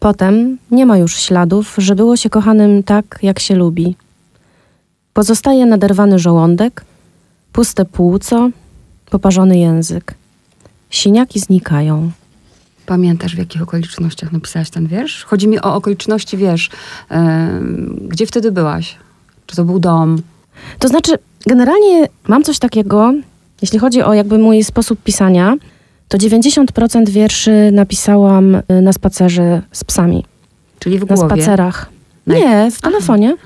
Potem 0.00 0.58
nie 0.70 0.86
ma 0.86 0.98
już 0.98 1.16
śladów, 1.16 1.74
że 1.78 1.94
było 1.94 2.16
się 2.16 2.30
kochanym 2.30 2.82
tak, 2.82 3.18
jak 3.22 3.38
się 3.38 3.54
lubi. 3.54 3.96
Pozostaje 5.12 5.66
naderwany 5.66 6.18
żołądek, 6.18 6.84
puste 7.52 7.84
płuco, 7.84 8.50
poparzony 9.10 9.58
język. 9.58 10.14
Siniaki 10.90 11.40
znikają. 11.40 12.10
Pamiętasz, 12.86 13.34
w 13.34 13.38
jakich 13.38 13.62
okolicznościach 13.62 14.32
napisałaś 14.32 14.70
ten 14.70 14.86
wiersz? 14.86 15.24
Chodzi 15.24 15.48
mi 15.48 15.60
o 15.60 15.74
okoliczności, 15.74 16.36
wiesz, 16.36 16.70
gdzie 18.08 18.26
wtedy 18.26 18.52
byłaś? 18.52 18.96
Czy 19.46 19.56
to 19.56 19.64
był 19.64 19.78
dom? 19.78 20.22
To 20.78 20.88
znaczy, 20.88 21.12
generalnie 21.46 22.08
mam 22.28 22.44
coś 22.44 22.58
takiego, 22.58 23.12
jeśli 23.62 23.78
chodzi 23.78 24.02
o 24.02 24.14
jakby 24.14 24.38
mój 24.38 24.64
sposób 24.64 25.02
pisania, 25.02 25.54
to 26.08 26.18
90% 26.18 27.08
wierszy 27.08 27.70
napisałam 27.72 28.54
y, 28.54 28.62
na 28.82 28.92
spacerze 28.92 29.62
z 29.72 29.84
psami. 29.84 30.24
Czyli 30.78 30.98
w 30.98 31.10
Na 31.10 31.16
głowie? 31.16 31.30
spacerach. 31.42 31.90
Na- 32.26 32.34
Nie, 32.34 32.70
w 32.70 32.80
telefonie. 32.80 33.36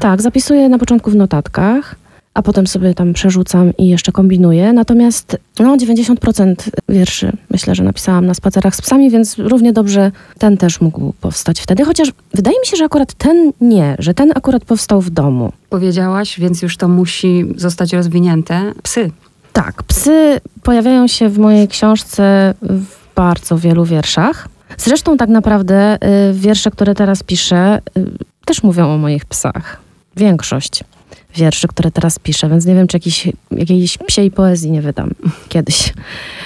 Tak, 0.00 0.22
zapisuję 0.22 0.68
na 0.68 0.78
początku 0.78 1.10
w 1.10 1.14
notatkach, 1.16 1.94
a 2.34 2.42
potem 2.42 2.66
sobie 2.66 2.94
tam 2.94 3.12
przerzucam 3.12 3.72
i 3.78 3.88
jeszcze 3.88 4.12
kombinuję. 4.12 4.72
Natomiast 4.72 5.36
no, 5.60 5.76
90% 5.76 6.54
wierszy 6.88 7.32
myślę, 7.50 7.74
że 7.74 7.84
napisałam 7.84 8.26
na 8.26 8.34
spacerach 8.34 8.76
z 8.76 8.82
psami, 8.82 9.10
więc 9.10 9.38
równie 9.38 9.72
dobrze 9.72 10.12
ten 10.38 10.56
też 10.56 10.80
mógł 10.80 11.12
powstać 11.20 11.60
wtedy. 11.60 11.84
Chociaż 11.84 12.12
wydaje 12.34 12.60
mi 12.60 12.66
się, 12.66 12.76
że 12.76 12.84
akurat 12.84 13.14
ten 13.14 13.52
nie, 13.60 13.96
że 13.98 14.14
ten 14.14 14.32
akurat 14.34 14.64
powstał 14.64 15.00
w 15.00 15.10
domu. 15.10 15.52
powiedziałaś, 15.70 16.40
więc 16.40 16.62
już 16.62 16.76
to 16.76 16.88
musi 16.88 17.44
zostać 17.56 17.92
rozwinięte. 17.92 18.72
Psy. 18.82 19.10
Tak, 19.64 19.82
psy 19.82 20.40
pojawiają 20.62 21.06
się 21.06 21.28
w 21.28 21.38
mojej 21.38 21.68
książce 21.68 22.54
w 22.62 23.14
bardzo 23.14 23.58
wielu 23.58 23.84
wierszach. 23.84 24.48
Zresztą 24.76 25.16
tak 25.16 25.28
naprawdę 25.28 25.98
y, 26.30 26.32
wiersze, 26.34 26.70
które 26.70 26.94
teraz 26.94 27.22
piszę, 27.22 27.80
y, 27.98 28.06
też 28.44 28.62
mówią 28.62 28.94
o 28.94 28.98
moich 28.98 29.24
psach. 29.24 29.80
Większość 30.16 30.84
wierszy, 31.36 31.68
które 31.68 31.90
teraz 31.90 32.18
piszę, 32.18 32.48
więc 32.48 32.66
nie 32.66 32.74
wiem, 32.74 32.86
czy 32.86 32.96
jakiś, 32.96 33.28
jakiejś 33.50 33.98
psiej 33.98 34.30
poezji 34.30 34.70
nie 34.70 34.82
wydam 34.82 35.10
kiedyś. 35.48 35.92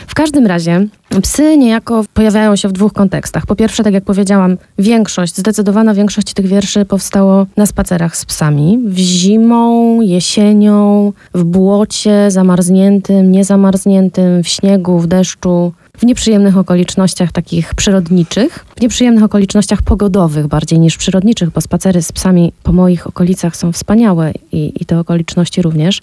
W 0.07 0.15
każdym 0.15 0.47
razie 0.47 0.87
psy 1.23 1.57
niejako 1.57 2.05
pojawiają 2.15 2.57
się 2.57 2.69
w 2.69 2.73
dwóch 2.73 2.93
kontekstach. 2.93 3.47
Po 3.47 3.57
pierwsze, 3.57 3.85
tak 3.85 3.95
jak 3.95 4.05
powiedziałam, 4.05 4.57
większość, 4.79 5.37
zdecydowana 5.37 5.95
większość 5.95 6.35
tych 6.35 6.47
wierszy 6.47 6.85
powstało 6.85 7.47
na 7.57 7.67
spacerach 7.67 8.17
z 8.17 8.25
psami. 8.25 8.79
W 8.85 8.99
zimą, 8.99 10.01
jesienią, 10.01 11.13
w 11.35 11.45
błocie 11.45 12.31
zamarzniętym, 12.31 13.33
niezamarzniętym, 13.33 14.43
w 14.43 14.49
śniegu, 14.49 14.99
w 14.99 15.07
deszczu, 15.07 15.73
w 15.99 16.07
nieprzyjemnych 16.07 16.59
okolicznościach 16.59 17.33
takich 17.33 17.75
przyrodniczych, 17.75 18.65
w 18.77 18.81
nieprzyjemnych 18.81 19.25
okolicznościach 19.25 19.83
pogodowych 19.83 20.47
bardziej 20.47 20.79
niż 20.79 20.97
przyrodniczych, 20.97 21.51
bo 21.51 21.61
spacery 21.61 22.03
z 22.03 22.13
psami 22.13 22.53
po 22.63 22.73
moich 22.73 23.07
okolicach 23.07 23.57
są 23.57 23.73
wspaniałe 23.73 24.33
i, 24.53 24.73
i 24.83 24.85
te 24.85 24.99
okoliczności 24.99 25.63
również. 25.63 26.01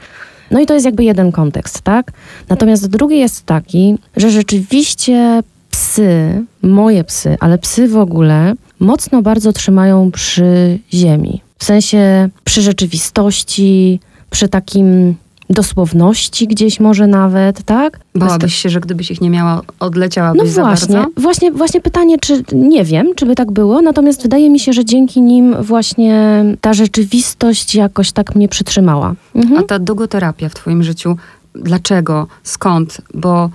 No 0.51 0.59
i 0.59 0.65
to 0.65 0.73
jest 0.73 0.85
jakby 0.85 1.03
jeden 1.03 1.31
kontekst, 1.31 1.81
tak? 1.81 2.11
Natomiast 2.49 2.87
drugi 2.87 3.19
jest 3.19 3.45
taki, 3.45 3.97
że 4.17 4.31
rzeczywiście 4.31 5.43
psy, 5.71 6.45
moje 6.61 7.03
psy, 7.03 7.37
ale 7.39 7.57
psy 7.57 7.87
w 7.87 7.97
ogóle, 7.97 8.53
mocno 8.79 9.21
bardzo 9.21 9.53
trzymają 9.53 10.11
przy 10.11 10.79
ziemi. 10.93 11.41
W 11.57 11.63
sensie 11.63 12.29
przy 12.43 12.61
rzeczywistości, 12.61 13.99
przy 14.29 14.49
takim 14.49 15.15
dosłowności 15.49 16.47
gdzieś 16.47 16.79
może 16.79 17.07
nawet, 17.07 17.63
tak? 17.63 17.99
Bałabyś 18.15 18.55
się, 18.55 18.69
że 18.69 18.79
gdybyś 18.79 19.11
ich 19.11 19.21
nie 19.21 19.29
miała, 19.29 19.61
odleciałabyś 19.79 20.41
No 20.41 20.47
za 20.47 20.61
właśnie, 20.61 20.95
bardzo? 20.95 21.21
właśnie, 21.21 21.51
właśnie 21.51 21.81
pytanie, 21.81 22.17
czy 22.19 22.43
nie 22.51 22.83
wiem, 22.83 23.15
czy 23.15 23.25
by 23.25 23.35
tak 23.35 23.51
było, 23.51 23.81
natomiast 23.81 24.21
wydaje 24.23 24.49
mi 24.49 24.59
się, 24.59 24.73
że 24.73 24.85
dzięki 24.85 25.21
nim 25.21 25.55
właśnie 25.63 26.43
ta 26.61 26.73
rzeczywistość 26.73 27.75
jakoś 27.75 28.11
tak 28.11 28.35
mnie 28.35 28.47
przytrzymała. 28.47 29.15
Mhm. 29.35 29.59
A 29.59 29.63
ta 29.63 29.79
dogoterapia 29.79 30.49
w 30.49 30.53
twoim 30.55 30.83
życiu, 30.83 31.17
dlaczego? 31.55 32.27
Skąd? 32.43 33.01
Bo 33.13 33.49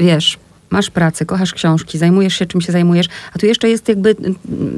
wiesz, 0.00 0.38
masz 0.72 0.90
pracę, 0.90 1.26
kochasz 1.26 1.54
książki, 1.54 1.98
zajmujesz 1.98 2.34
się 2.34 2.46
czym 2.46 2.60
się 2.60 2.72
zajmujesz, 2.72 3.06
a 3.34 3.38
tu 3.38 3.46
jeszcze 3.46 3.68
jest 3.68 3.88
jakby 3.88 4.10
mm, 4.10 4.34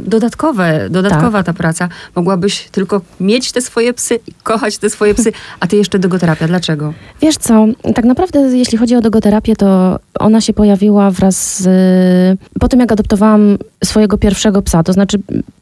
dodatkowe, 0.07 0.91
dodatkowa 0.91 1.39
Tak. 1.39 1.47
ta 1.47 1.53
praca. 1.53 1.89
Mogłabyś 2.17 2.69
tylko 2.73 3.01
mieć 3.21 3.53
te 3.53 3.61
swoje 3.61 3.95
psy 3.95 4.19
i 4.27 4.33
kochać 4.43 4.79
te 4.79 4.91
swoje 4.91 5.15
psy, 5.15 5.33
a 5.61 5.67
ty 5.67 5.77
jeszcze 5.77 5.99
dogoterapia. 5.99 6.47
Dlaczego? 6.47 6.95
Wiesz 7.23 7.37
co, 7.37 7.67
tak 7.95 8.05
naprawdę 8.05 8.41
jeśli 8.57 8.79
chodzi 8.79 8.97
o 8.97 9.01
dogoterapię, 9.01 9.57
to 9.57 9.99
ona 10.21 10.41
się 10.41 10.53
pojawiła 10.53 11.11
wraz 11.11 11.63
z... 11.63 12.39
Po 12.61 12.69
tym, 12.69 12.81
jak 12.81 12.93
adoptowałam 12.93 13.59
swojego 13.85 14.19
pierwszego 14.19 14.63
psa, 14.63 14.83
to 14.83 14.93
znaczy 14.93 15.19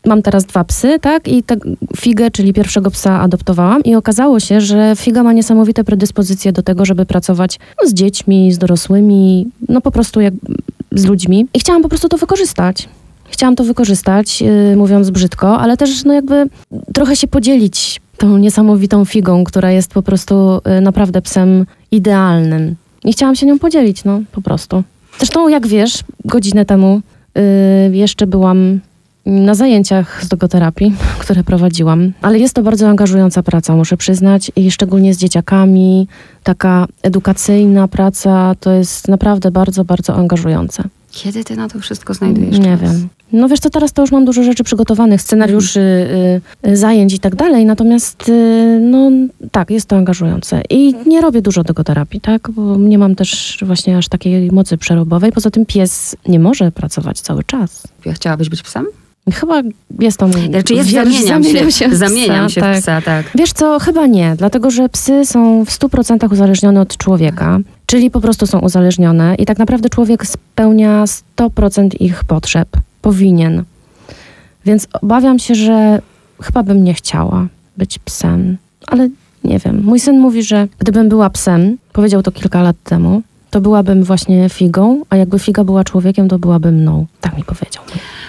mam 0.07 0.23
teraz 0.23 0.45
dwa 0.45 0.65
psy, 0.65 0.99
tak? 1.01 1.29
I 1.29 1.43
te, 1.43 1.57
Figę, 1.97 2.31
czyli 2.31 2.53
pierwszego 2.53 2.91
psa 2.91 3.21
adoptowałam 3.21 3.83
i 3.83 3.95
okazało 3.95 4.41
się, 4.41 4.61
że 4.61 4.93
Figa 4.97 5.23
ma 5.23 5.33
niesamowite 5.33 5.85
predyspozycje 5.85 6.53
do 6.53 6.62
tego, 6.62 6.85
żeby 6.85 7.07
pracować 7.07 7.59
no, 7.83 7.89
z 7.89 7.95
dziećmi, 7.95 8.53
z 8.53 8.59
dorosłymi, 8.59 9.47
no 9.69 9.81
po 9.81 9.91
prostu 9.91 10.21
jak 10.23 10.35
z 10.93 11.05
ludźmi. 11.05 11.47
I 11.55 11.61
chciałam 11.61 11.83
po 11.83 11.88
prostu 11.88 12.09
to 12.09 12.19
wykorzystać. 12.19 12.88
Chciałam 13.25 13.57
to 13.57 13.64
wykorzystać, 13.64 14.41
yy, 14.41 14.76
mówiąc 14.76 15.11
brzydko, 15.11 15.59
ale 15.59 15.76
też 15.76 16.05
no 16.05 16.12
jakby 16.12 16.49
trochę 16.95 17.17
się 17.17 17.29
podzielić 17.29 18.00
tą 18.17 18.38
niesamowitą 18.38 19.05
figą, 19.05 19.45
która 19.45 19.71
jest 19.71 19.93
po 19.93 20.02
prostu 20.02 20.61
y, 20.79 20.81
naprawdę 20.81 21.23
psem 21.23 21.67
idealnym. 21.91 22.76
I 23.05 23.12
chciałam 23.12 23.37
się 23.37 23.47
nią 23.47 23.59
podzielić, 23.59 24.05
no 24.05 24.21
po 24.33 24.43
prostu. 24.43 24.83
Zresztą, 25.19 25.49
jak 25.49 25.67
wiesz, 25.67 25.99
godzinę 26.25 26.64
temu 26.64 27.00
y, 27.38 27.97
jeszcze 27.97 28.26
byłam 28.26 28.81
na 29.26 29.55
zajęciach 29.55 30.25
z 30.25 30.29
dogoterapii, 30.29 30.95
które 31.19 31.45
prowadziłam, 31.45 32.12
ale 32.23 32.38
jest 32.38 32.55
to 32.55 32.62
bardzo 32.62 32.88
angażująca 32.88 33.43
praca, 33.43 33.76
muszę 33.76 33.97
przyznać, 33.97 34.52
i 34.57 34.71
szczególnie 34.71 35.14
z 35.14 35.19
dzieciakami. 35.19 36.09
Taka 36.43 36.87
edukacyjna 37.02 37.88
praca 37.88 38.55
to 38.61 38.71
jest 38.73 39.09
naprawdę 39.09 39.50
bardzo, 39.50 39.85
bardzo 39.85 40.14
angażujące. 40.14 40.83
Kiedy 41.11 41.45
ty 41.45 41.57
na 41.57 41.69
to 41.69 41.79
wszystko 41.81 42.14
znajdujesz 42.14 42.59
Nie 42.59 42.64
czas? 42.64 42.81
wiem. 42.81 43.09
No 43.33 43.49
wiesz, 43.49 43.61
to 43.61 43.71
teraz 43.71 43.93
to 43.93 44.02
już 44.02 44.12
mam 44.12 44.25
dużo 44.25 44.43
rzeczy 44.43 44.64
przygotowanych, 44.64 45.23
scenariuszy, 45.23 45.81
y, 46.64 46.69
y, 46.69 46.76
zajęć 46.76 47.14
i 47.14 47.19
tak 47.19 47.37
dalej, 47.37 47.64
natomiast 47.64 48.29
y, 48.29 48.79
no 48.83 49.11
tak, 49.50 49.71
jest 49.71 49.87
to 49.87 49.97
angażujące. 49.97 50.62
I 50.71 50.95
nie 51.07 51.21
robię 51.21 51.43
dużo 51.43 51.62
dogoterapii, 51.64 52.21
tak, 52.21 52.50
bo 52.50 52.76
nie 52.76 52.99
mam 52.99 53.14
też 53.14 53.59
właśnie 53.67 53.97
aż 53.97 54.09
takiej 54.09 54.50
mocy 54.50 54.79
przerobowej. 54.79 55.33
Poza 55.33 55.50
tym 55.50 55.67
pies 55.67 56.17
nie 56.29 56.38
może 56.38 56.73
pracować 56.73 57.21
cały 57.21 57.45
czas. 57.45 57.83
Chciałabyś 58.14 58.49
być 58.49 58.62
psem? 58.62 58.87
Chyba 59.31 59.62
jest 59.99 60.19
tam... 60.19 60.33
Znaczy 60.33 60.75
jest, 60.75 60.88
wiersz, 60.88 61.23
zamieniam, 61.25 61.71
się, 61.71 61.88
w 61.88 61.95
zamieniam 61.95 62.47
psa, 62.47 62.55
się 62.55 62.61
tak. 62.61 62.76
w 62.76 62.81
psa, 62.81 63.02
tak. 63.02 63.26
Wiesz 63.35 63.52
co, 63.52 63.79
chyba 63.79 64.07
nie, 64.07 64.35
dlatego 64.38 64.71
że 64.71 64.88
psy 64.88 65.26
są 65.26 65.64
w 65.64 65.71
100% 65.71 66.33
uzależnione 66.33 66.81
od 66.81 66.97
człowieka, 66.97 67.59
czyli 67.87 68.11
po 68.11 68.21
prostu 68.21 68.47
są 68.47 68.59
uzależnione 68.59 69.35
i 69.35 69.47
tak 69.47 69.59
naprawdę 69.59 69.88
człowiek 69.88 70.26
spełnia 70.26 71.05
100% 71.37 71.88
ich 72.00 72.25
potrzeb. 72.25 72.69
Powinien. 73.02 73.64
Więc 74.64 74.87
obawiam 75.02 75.38
się, 75.38 75.55
że 75.55 76.02
chyba 76.43 76.62
bym 76.62 76.85
nie 76.85 76.95
chciała 76.95 77.47
być 77.76 77.99
psem, 77.99 78.57
ale 78.87 79.09
nie 79.45 79.59
wiem. 79.59 79.83
Mój 79.85 80.00
syn 80.00 80.21
mówi, 80.21 80.43
że 80.43 80.69
gdybym 80.79 81.09
była 81.09 81.31
psem, 81.31 81.79
powiedział 81.93 82.23
to 82.23 82.33
kilka 82.33 82.62
lat 82.62 82.76
temu, 82.85 83.23
to 83.52 83.61
byłabym 83.61 84.04
właśnie 84.04 84.49
figą, 84.49 85.02
a 85.11 85.16
jakby 85.16 85.38
figa 85.38 85.64
była 85.64 85.85
człowiekiem, 85.85 86.28
to 86.28 86.38
byłaby 86.38 86.73
mną. 86.73 87.06
Tak 87.21 87.37
mi 87.37 87.44
powiedział. 87.44 87.82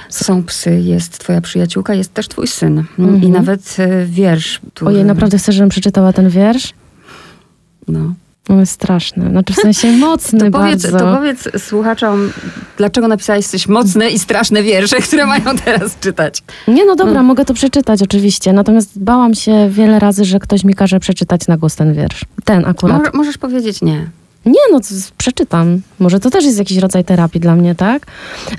Są 0.10 0.44
psy, 0.44 0.80
jest 0.82 1.20
twoja 1.20 1.42
przyjaciółka, 1.42 1.94
jest 1.94 2.14
też 2.14 2.28
twój 2.28 2.48
syn. 2.48 2.84
Mhm. 3.00 3.24
I 3.24 3.30
nawet 3.30 3.76
e, 3.80 4.06
wiersz. 4.06 4.60
Który, 4.74 4.92
Ojej, 4.92 5.06
naprawdę 5.06 5.38
chcesz, 5.38 5.56
żebym 5.56 5.70
przeczytała 5.70 6.14
ten 6.14 6.30
wiersz? 6.30 6.74
No. 7.88 8.14
On 8.50 8.60
jest 8.60 8.72
straszny. 8.72 9.30
Znaczy 9.30 9.54
w 9.54 9.56
sensie 9.56 9.92
mocny 9.92 10.40
To 10.52 10.60
powiedz, 10.60 10.82
bardzo. 10.84 11.00
to 11.00 11.16
powiedz 11.16 11.50
słuchaczom, 11.58 12.30
dlaczego 12.78 13.08
napisałeś 13.08 13.48
coś 13.48 13.68
mocne 13.68 14.10
i 14.10 14.20
straszne 14.20 14.64
wiersze, 14.64 14.96
które 15.08 15.26
mają 15.26 15.44
teraz 15.66 16.00
czytać. 16.00 16.44
Nie, 16.68 16.86
no 16.86 16.96
dobra, 16.96 17.14
Mm. 17.14 17.26
mogę 17.26 17.46
to 17.46 17.54
przeczytać 17.54 18.02
oczywiście. 18.02 18.54
Natomiast 18.54 19.00
bałam 19.00 19.34
się 19.36 19.70
wiele 19.70 20.00
razy, 20.00 20.26
że 20.26 20.40
ktoś 20.40 20.64
mi 20.64 20.74
każe 20.74 21.00
przeczytać 21.00 21.48
na 21.48 21.58
głos 21.58 21.76
ten 21.76 21.94
wiersz. 21.94 22.22
Ten 22.46 22.66
akurat. 22.66 23.04
Mo- 23.04 23.18
możesz 23.18 23.38
powiedzieć 23.38 23.82
nie. 23.82 24.08
Nie, 24.46 24.62
no 24.72 24.80
przeczytam. 25.18 25.82
Może 26.00 26.20
to 26.20 26.30
też 26.30 26.46
jest 26.46 26.58
jakiś 26.58 26.78
rodzaj 26.78 27.04
terapii 27.04 27.42
dla 27.42 27.56
mnie, 27.56 27.76
tak? 27.76 28.08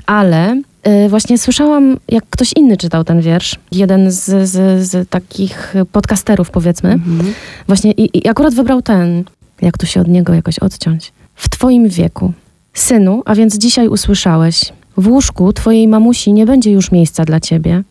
Ale 0.05 0.61
y, 1.05 1.09
właśnie 1.09 1.37
słyszałam, 1.37 1.97
jak 2.09 2.23
ktoś 2.29 2.53
inny 2.55 2.77
czytał 2.77 3.03
ten 3.03 3.21
wiersz. 3.21 3.55
Jeden 3.71 4.11
z, 4.11 4.49
z, 4.49 4.87
z 4.89 5.09
takich 5.09 5.75
podcasterów, 5.91 6.51
powiedzmy. 6.51 6.91
Mhm. 6.91 7.33
Właśnie 7.67 7.91
i, 7.91 8.17
i 8.17 8.29
akurat 8.29 8.53
wybrał 8.53 8.81
ten, 8.81 9.23
jak 9.61 9.77
tu 9.77 9.85
się 9.85 10.01
od 10.01 10.07
niego 10.07 10.33
jakoś 10.33 10.59
odciąć. 10.59 11.13
W 11.35 11.49
twoim 11.49 11.89
wieku. 11.89 12.33
Synu, 12.73 13.23
a 13.25 13.35
więc 13.35 13.57
dzisiaj 13.57 13.87
usłyszałeś. 13.87 14.73
W 14.97 15.07
łóżku 15.07 15.53
twojej 15.53 15.87
mamusi 15.87 16.33
nie 16.33 16.45
będzie 16.45 16.71
już 16.71 16.91
miejsca 16.91 17.25
dla 17.25 17.39
ciebie. 17.39 17.83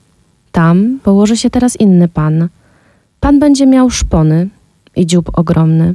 Tam 0.53 0.99
położy 1.03 1.37
się 1.37 1.51
teraz 1.51 1.81
inny 1.81 2.09
pan. 2.09 2.49
Pan 3.21 3.39
będzie 3.39 3.67
miał 3.67 3.91
szpony 3.91 4.49
i 4.97 5.07
dziób 5.07 5.31
ogromny. 5.39 5.95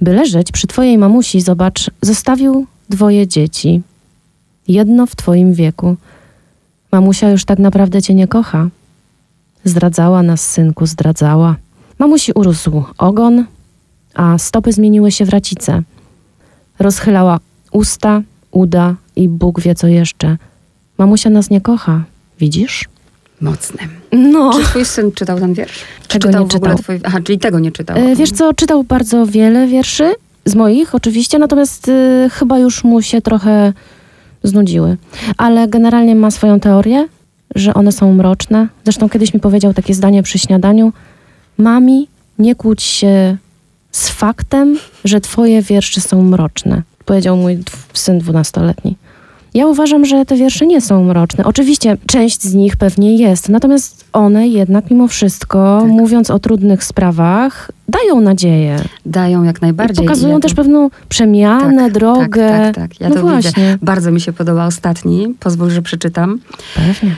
By 0.00 0.12
leżeć 0.12 0.52
przy 0.52 0.66
twojej 0.66 0.98
mamusi, 0.98 1.40
zobacz, 1.40 1.90
zostawił 2.02 2.66
dwoje 2.88 3.26
dzieci. 3.26 3.82
Jedno 4.68 5.06
w 5.06 5.16
twoim 5.16 5.54
wieku. 5.54 5.96
Mamusia 6.92 7.30
już 7.30 7.44
tak 7.44 7.58
naprawdę 7.58 8.02
cię 8.02 8.14
nie 8.14 8.28
kocha. 8.28 8.68
Zdradzała 9.64 10.22
nas, 10.22 10.50
synku, 10.50 10.86
zdradzała. 10.86 11.56
Mamusi 11.98 12.32
urósł 12.32 12.82
ogon, 12.98 13.44
a 14.14 14.38
stopy 14.38 14.72
zmieniły 14.72 15.12
się 15.12 15.24
w 15.24 15.28
racice. 15.28 15.82
Rozchylała 16.78 17.40
usta, 17.72 18.22
uda 18.50 18.94
i 19.16 19.28
Bóg 19.28 19.60
wie 19.60 19.74
co 19.74 19.86
jeszcze. 19.86 20.36
Mamusia 20.98 21.30
nas 21.30 21.50
nie 21.50 21.60
kocha, 21.60 22.04
widzisz? 22.40 22.88
Mocne. 23.40 23.78
No. 24.12 24.52
Czy 24.52 24.64
twój 24.64 24.84
syn 24.84 25.12
czytał 25.12 25.40
ten 25.40 25.54
wiersz? 25.54 25.78
Czy 26.02 26.08
Tego 26.08 26.28
czytał 26.28 26.42
nie 26.44 26.48
w 26.50 26.54
ogóle 26.54 26.70
czytał. 26.70 26.82
twój... 26.82 27.00
Aha, 27.04 27.18
czyli 27.24 27.38
tego 27.38 27.58
nie 27.58 27.72
czytał. 27.72 27.96
E, 27.96 28.16
wiesz 28.16 28.30
co, 28.32 28.54
czytał 28.54 28.84
bardzo 28.84 29.26
wiele 29.26 29.66
wierszy, 29.66 30.14
z 30.44 30.54
moich 30.54 30.94
oczywiście, 30.94 31.38
natomiast 31.38 31.88
e, 31.88 32.28
chyba 32.32 32.58
już 32.58 32.84
mu 32.84 33.02
się 33.02 33.20
trochę 33.22 33.72
znudziły. 34.42 34.96
Ale 35.36 35.68
generalnie 35.68 36.14
ma 36.14 36.30
swoją 36.30 36.60
teorię, 36.60 37.08
że 37.54 37.74
one 37.74 37.92
są 37.92 38.12
mroczne. 38.14 38.68
Zresztą 38.84 39.08
kiedyś 39.08 39.34
mi 39.34 39.40
powiedział 39.40 39.74
takie 39.74 39.94
zdanie 39.94 40.22
przy 40.22 40.38
śniadaniu. 40.38 40.92
Mami, 41.58 42.08
nie 42.38 42.54
kłóć 42.54 42.82
się 42.82 43.36
z 43.92 44.08
faktem, 44.08 44.78
że 45.04 45.20
twoje 45.20 45.62
wiersze 45.62 46.00
są 46.00 46.22
mroczne. 46.22 46.82
Powiedział 47.04 47.36
mój 47.36 47.58
syn 47.94 48.18
dwunastoletni. 48.18 48.96
Ja 49.54 49.66
uważam, 49.66 50.04
że 50.04 50.24
te 50.24 50.36
wiersze 50.36 50.66
nie 50.66 50.80
są 50.80 51.04
mroczne. 51.04 51.44
Oczywiście 51.44 51.96
część 52.06 52.42
z 52.42 52.54
nich 52.54 52.76
pewnie 52.76 53.16
jest, 53.16 53.48
natomiast 53.48 54.04
one 54.12 54.48
jednak 54.48 54.90
mimo 54.90 55.08
wszystko, 55.08 55.78
Tak. 55.82 55.90
mówiąc 55.90 56.30
o 56.30 56.38
trudnych 56.38 56.84
sprawach, 56.84 57.70
dają 57.88 58.20
nadzieję. 58.20 58.76
Dają 59.06 59.42
jak 59.42 59.58
I 59.58 59.60
najbardziej. 59.60 60.04
pokazują 60.06 60.28
ja 60.28 60.34
to- 60.34 60.40
też 60.40 60.54
pewną 60.54 60.90
przemianę, 61.08 61.82
Tak, 61.84 61.92
drogę. 61.92 62.48
Tak, 62.48 62.74
tak, 62.74 62.74
tak. 62.74 63.00
Ja 63.00 63.08
no 63.08 63.14
to 63.14 63.20
właśnie. 63.20 63.50
widzę. 63.50 63.78
Bardzo 63.82 64.10
mi 64.10 64.20
się 64.20 64.32
podoba 64.32 64.66
ostatni. 64.66 65.34
Pozwól, 65.40 65.70
że 65.70 65.82
przeczytam. 65.82 66.38
Pewnie. 66.74 67.16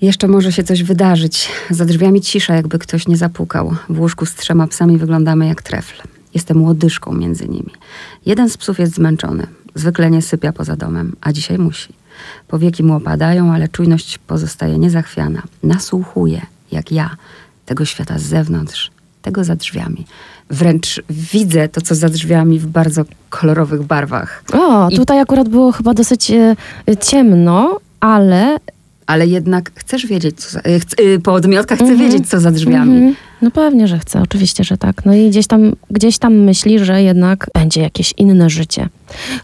Jeszcze 0.00 0.28
może 0.28 0.52
się 0.52 0.64
coś 0.64 0.82
wydarzyć. 0.82 1.48
Za 1.70 1.84
drzwiami 1.84 2.20
cisza, 2.20 2.54
jakby 2.54 2.78
ktoś 2.78 3.08
nie 3.08 3.16
zapukał. 3.16 3.74
W 3.88 4.00
łóżku 4.00 4.26
z 4.26 4.34
trzema 4.34 4.66
psami 4.66 4.98
wyglądamy 4.98 5.46
jak 5.46 5.62
trefl. 5.62 6.02
Jestem 6.34 6.62
łodyżką 6.62 7.12
między 7.12 7.48
nimi. 7.48 7.70
Jeden 8.26 8.48
z 8.50 8.56
psów 8.56 8.78
jest 8.78 8.94
zmęczony. 8.94 9.46
Zwykle 9.76 10.10
nie 10.10 10.22
sypia 10.22 10.52
poza 10.52 10.76
domem, 10.76 11.16
a 11.20 11.32
dzisiaj 11.32 11.58
musi. 11.58 11.92
Powieki 12.48 12.82
mu 12.82 12.94
opadają, 12.94 13.52
ale 13.52 13.68
czujność 13.68 14.18
pozostaje 14.18 14.78
niezachwiana. 14.78 15.42
Nasłuchuje, 15.62 16.40
jak 16.72 16.92
ja, 16.92 17.10
tego 17.66 17.84
świata 17.84 18.18
z 18.18 18.22
zewnątrz, 18.22 18.90
tego 19.22 19.44
za 19.44 19.56
drzwiami. 19.56 20.06
Wręcz 20.50 21.02
widzę 21.10 21.68
to, 21.68 21.80
co 21.80 21.94
za 21.94 22.08
drzwiami 22.08 22.58
w 22.58 22.66
bardzo 22.66 23.04
kolorowych 23.30 23.82
barwach. 23.82 24.44
O, 24.52 24.88
I- 24.90 24.96
tutaj 24.96 25.20
akurat 25.20 25.48
było 25.48 25.72
chyba 25.72 25.94
dosyć 25.94 26.30
e, 26.30 26.56
e, 26.88 26.96
ciemno, 26.96 27.78
ale 28.00 28.56
Ale 29.06 29.26
jednak 29.26 29.70
chcesz 29.74 30.06
wiedzieć, 30.06 30.40
co 30.40 30.50
za, 30.50 30.60
chc- 30.60 31.00
y, 31.00 31.20
po 31.20 31.32
odmiotkach 31.32 31.78
chcę 31.78 31.88
Mhm. 31.88 32.00
wiedzieć, 32.10 32.28
co 32.28 32.40
za 32.40 32.50
drzwiami. 32.50 32.96
Mhm. 32.96 33.14
No 33.42 33.50
pewnie, 33.50 33.88
że 33.88 33.98
chce, 33.98 34.22
oczywiście, 34.22 34.64
że 34.64 34.76
tak. 34.76 35.04
No 35.04 35.14
i 35.14 35.30
gdzieś 35.30 35.46
tam, 35.46 35.72
gdzieś 35.90 36.18
tam 36.18 36.34
myśli, 36.34 36.78
że 36.84 37.02
jednak 37.02 37.46
będzie 37.54 37.80
jakieś 37.80 38.14
inne 38.16 38.50
życie. 38.50 38.88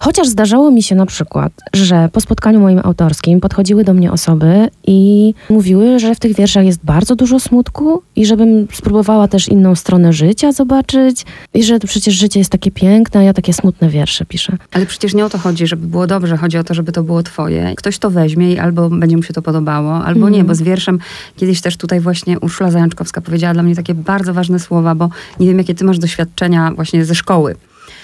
Chociaż 0.01 0.29
zdarzało 0.29 0.71
mi 0.71 0.83
się 0.83 0.95
na 0.95 1.07
przykład, 1.07 1.53
że 1.73 2.09
po 2.13 2.21
spotkaniu 2.21 2.61
moim 2.61 2.81
autorskim 2.85 3.41
podchodziły 3.41 3.85
do 3.85 3.95
mnie 3.95 4.13
osoby 4.13 4.69
i 4.87 5.35
mówiły, 5.51 5.99
że 5.99 6.15
w 6.15 6.19
tych 6.19 6.37
wierszach 6.37 6.65
jest 6.65 6.81
bardzo 6.85 7.17
dużo 7.17 7.41
smutku 7.41 8.03
i 8.17 8.27
żebym 8.27 8.67
spróbowała 8.73 9.29
też 9.29 9.49
inną 9.49 9.75
stronę 9.75 10.13
życia 10.13 10.53
zobaczyć 10.53 11.25
i 11.55 11.63
że 11.65 11.79
przecież 11.79 12.15
życie 12.15 12.41
jest 12.41 12.51
takie 12.53 12.71
piękne, 12.71 13.21
a 13.21 13.23
ja 13.23 13.33
takie 13.33 13.53
smutne 13.53 13.89
wiersze 13.89 14.25
piszę. 14.25 14.57
Ale 14.73 14.87
przecież 14.87 15.15
nie 15.15 15.25
o 15.25 15.31
to 15.31 15.39
chodzi, 15.39 15.67
żeby 15.67 15.87
było 15.87 16.07
dobrze. 16.07 16.37
Chodzi 16.37 16.59
o 16.59 16.65
to, 16.65 16.75
żeby 16.75 16.93
to 16.93 17.03
było 17.03 17.23
twoje. 17.23 17.75
Ktoś 17.77 17.99
to 17.99 18.11
weźmie 18.11 18.53
i 18.53 18.59
albo 18.59 18.91
będzie 18.91 19.17
mu 19.17 19.23
się 19.23 19.33
to 19.35 19.43
podobało, 19.43 19.95
albo 19.95 20.21
Mhm. 20.27 20.33
nie, 20.33 20.45
bo 20.45 20.55
z 20.55 20.63
wierszem 20.63 20.99
kiedyś 21.37 21.61
też 21.61 21.77
tutaj 21.77 22.01
właśnie 22.01 22.41
Urszula 22.41 22.71
Zajączkowska 22.71 23.21
powiedziała 23.21 23.55
dla 23.55 23.63
mnie 23.63 23.77
takie 23.77 23.95
bardzo 23.95 24.35
ważne 24.35 24.59
słowa, 24.59 24.95
bo 24.95 25.09
nie 25.41 25.47
wiem, 25.47 25.59
jakie 25.59 25.75
ty 25.75 25.85
masz 25.85 25.99
doświadczenia 25.99 26.73
właśnie 26.77 27.05
ze 27.05 27.15
szkoły. 27.15 27.55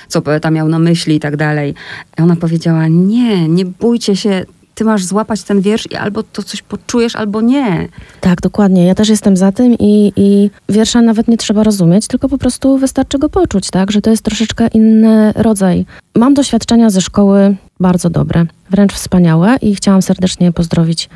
Co 0.09 0.23
poeta 0.23 0.51
miał 0.51 0.69
na 0.69 0.79
myśli 0.79 1.17
i 1.17 1.21
tak 1.21 1.37
dalej. 1.37 1.75
Ona 2.19 2.37
powiedziała, 2.37 2.89
nie, 2.89 3.49
nie 3.49 3.65
bójcie 3.65 4.17
się, 4.17 4.45
ty 4.79 4.85
masz 4.85 5.05
złapać 5.05 5.43
ten 5.43 5.61
wiersz 5.61 5.91
i 5.91 5.97
albo 5.97 6.23
to 6.23 6.43
coś 6.43 6.63
poczujesz, 6.63 7.17
albo 7.17 7.41
nie. 7.41 7.89
Tak, 8.21 8.41
dokładnie. 8.41 8.87
Ja 8.87 8.95
też 8.95 9.09
jestem 9.09 9.37
za 9.37 9.53
tym 9.53 9.77
i, 9.79 10.13
i 10.17 10.51
wiersza 10.69 11.03
nawet 11.03 11.29
nie 11.29 11.37
trzeba 11.37 11.63
rozumieć, 11.63 12.07
tylko 12.07 12.29
po 12.29 12.39
prostu 12.39 12.79
wystarczy 12.79 13.19
go 13.19 13.29
poczuć, 13.29 13.71
tak? 13.71 13.91
Że 13.91 14.01
to 14.01 14.11
jest 14.11 14.23
troszeczkę 14.23 14.69
inny 14.75 15.33
rodzaj. 15.37 15.87
Mam 16.15 16.35
doświadczenia 16.35 16.91
ze 16.91 17.01
szkoły 17.01 17.57
bardzo 17.81 18.11
dobre, 18.11 18.47
wręcz 18.71 18.93
wspaniałe 18.93 19.57
i 19.63 19.75
chciałam 19.75 20.03
serdecznie 20.03 20.53
pozdrowić 20.53 21.09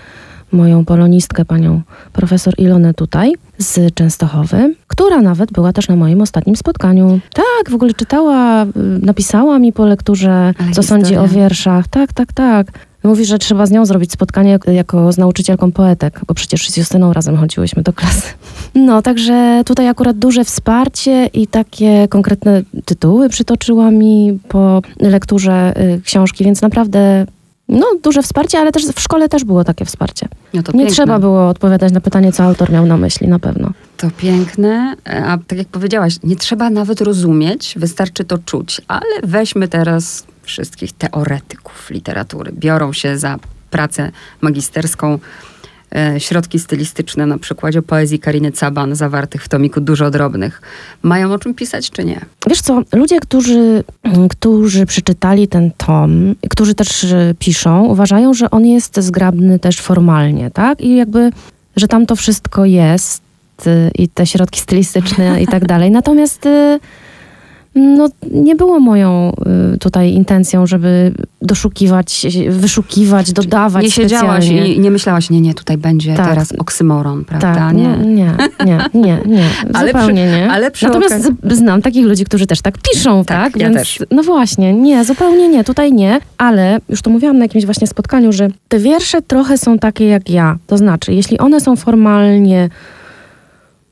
moją 0.52 0.84
polonistkę, 0.84 1.44
panią 1.44 1.80
profesor 2.12 2.54
Ilonę 2.58 2.94
tutaj 2.94 3.32
z 3.58 3.94
Częstochowy, 3.94 4.74
która 4.86 5.20
nawet 5.20 5.52
była 5.52 5.72
też 5.72 5.88
na 5.88 5.96
moim 5.96 6.20
ostatnim 6.22 6.56
spotkaniu. 6.56 7.20
Tak, 7.34 7.70
w 7.70 7.74
ogóle 7.74 7.94
czytała, 7.94 8.64
y, 8.64 8.68
napisała 9.02 9.58
mi 9.58 9.72
po 9.72 9.86
lekturze, 9.86 10.54
Ale 10.58 10.70
co 10.72 10.82
sądzi 10.82 11.16
o 11.16 11.22
historia. 11.22 11.42
wierszach. 11.42 11.88
Tak, 11.88 12.12
tak, 12.12 12.32
tak. 12.32 12.66
Mówi, 13.04 13.24
że 13.24 13.38
trzeba 13.38 13.66
z 13.66 13.70
nią 13.70 13.86
zrobić 13.86 14.12
spotkanie 14.12 14.50
jak- 14.50 14.66
jako 14.66 15.12
z 15.12 15.18
nauczycielką 15.18 15.72
poetek, 15.72 16.20
bo 16.26 16.34
przecież 16.34 16.70
z 16.70 16.76
Justyną 16.76 17.12
razem 17.12 17.36
chodziłyśmy 17.36 17.82
do 17.82 17.92
klasy. 17.92 18.22
No, 18.74 19.02
także 19.02 19.62
tutaj 19.66 19.88
akurat 19.88 20.18
duże 20.18 20.44
wsparcie 20.44 21.26
i 21.26 21.46
takie 21.46 22.08
konkretne 22.08 22.62
tytuły 22.84 23.28
przytoczyła 23.28 23.90
mi 23.90 24.38
po 24.48 24.82
lekturze 25.00 25.74
y, 25.80 26.00
książki, 26.04 26.44
więc 26.44 26.62
naprawdę 26.62 27.26
no, 27.68 27.86
duże 28.02 28.22
wsparcie, 28.22 28.58
ale 28.58 28.72
też 28.72 28.86
w 28.86 29.00
szkole 29.00 29.28
też 29.28 29.44
było 29.44 29.64
takie 29.64 29.84
wsparcie. 29.84 30.28
No 30.54 30.58
Nie 30.58 30.72
piękne. 30.72 30.86
trzeba 30.86 31.18
było 31.18 31.48
odpowiadać 31.48 31.92
na 31.92 32.00
pytanie, 32.00 32.32
co 32.32 32.42
autor 32.44 32.70
miał 32.70 32.86
na 32.86 32.96
myśli, 32.96 33.28
na 33.28 33.38
pewno. 33.38 33.70
To 33.96 34.10
piękne, 34.16 34.94
a 35.26 35.38
tak 35.46 35.58
jak 35.58 35.68
powiedziałaś, 35.68 36.16
nie 36.24 36.36
trzeba 36.36 36.70
nawet 36.70 37.00
rozumieć, 37.00 37.74
wystarczy 37.76 38.24
to 38.24 38.38
czuć. 38.38 38.80
Ale 38.88 39.06
weźmy 39.22 39.68
teraz 39.68 40.24
wszystkich 40.42 40.92
teoretyków 40.92 41.90
literatury. 41.90 42.52
Biorą 42.52 42.92
się 42.92 43.18
za 43.18 43.38
pracę 43.70 44.10
magisterską 44.40 45.14
e, 45.14 45.18
środki 46.18 46.58
stylistyczne 46.58 47.26
na 47.26 47.38
przykładzie 47.38 47.82
poezji 47.82 48.18
Kariny 48.18 48.52
Caban 48.52 48.94
zawartych 48.94 49.44
w 49.44 49.48
tomiku 49.48 49.80
Dużo 49.80 50.10
Drobnych. 50.10 50.62
Mają 51.02 51.32
o 51.32 51.38
czym 51.38 51.54
pisać 51.54 51.90
czy 51.90 52.04
nie? 52.04 52.20
Wiesz 52.48 52.60
co, 52.60 52.82
ludzie, 52.92 53.20
którzy, 53.20 53.84
którzy 54.30 54.86
przeczytali 54.86 55.48
ten 55.48 55.70
tom, 55.70 56.34
którzy 56.50 56.74
też 56.74 57.04
y, 57.04 57.34
piszą, 57.38 57.84
uważają, 57.84 58.34
że 58.34 58.50
on 58.50 58.66
jest 58.66 59.00
zgrabny 59.00 59.58
też 59.58 59.80
formalnie, 59.80 60.50
tak? 60.50 60.80
I 60.80 60.96
jakby, 60.96 61.30
że 61.76 61.88
tam 61.88 62.06
to 62.06 62.16
wszystko 62.16 62.64
jest 62.64 63.22
y, 63.66 63.90
i 63.98 64.08
te 64.08 64.26
środki 64.26 64.60
stylistyczne 64.60 65.42
i 65.42 65.46
tak 65.46 65.66
dalej. 65.66 65.90
Natomiast 65.90 66.48
no, 67.74 68.08
nie 68.30 68.56
było 68.56 68.80
moją 68.80 69.32
y, 69.74 69.78
tutaj 69.78 70.12
intencją, 70.12 70.66
żeby 70.66 71.12
doszukiwać, 71.42 72.26
wyszukiwać, 72.50 73.32
dodawać 73.32 73.84
nie 73.84 73.90
siedziałaś 73.90 74.48
i 74.48 74.80
nie 74.80 74.90
myślałaś, 74.90 75.30
nie, 75.30 75.40
nie, 75.40 75.54
tutaj 75.54 75.78
będzie 75.78 76.14
Tak. 76.14 76.28
teraz 76.28 76.52
oksymoron, 76.52 77.24
prawda? 77.24 77.54
Tak, 77.54 77.74
nie. 77.74 77.82
nie, 77.82 78.06
nie, 78.14 78.34
nie, 78.66 78.78
nie, 78.94 79.18
nie. 79.26 79.44
Ale 79.74 79.92
zupełnie 79.92 80.26
przy- 80.26 80.36
nie. 80.38 80.50
ale 80.50 80.70
przy 80.70 80.86
Natomiast 80.86 81.14
okazji- 81.14 81.50
z- 81.50 81.58
znam 81.58 81.82
takich 81.82 82.06
ludzi, 82.06 82.24
którzy 82.24 82.46
też 82.46 82.60
tak 82.62 82.78
piszą, 82.78 83.24
Tak, 83.24 83.52
tak? 83.52 83.56
ja 83.62 83.66
Więc, 83.68 83.78
też. 83.78 83.98
No 84.10 84.22
właśnie, 84.22 84.74
nie, 84.74 85.04
zupełnie 85.04 85.48
nie, 85.48 85.64
tutaj 85.64 85.92
nie, 85.92 86.20
ale 86.38 86.78
już 86.88 87.02
to 87.02 87.10
mówiłam 87.10 87.38
na 87.38 87.44
jakimś 87.44 87.64
właśnie 87.64 87.86
spotkaniu, 87.86 88.32
że 88.32 88.48
te 88.68 88.78
wiersze 88.78 89.22
trochę 89.22 89.58
są 89.58 89.78
takie 89.78 90.06
jak 90.08 90.30
ja. 90.30 90.58
To 90.66 90.78
znaczy, 90.78 91.12
jeśli 91.14 91.38
one 91.38 91.60
są 91.60 91.76
formalnie 91.76 92.68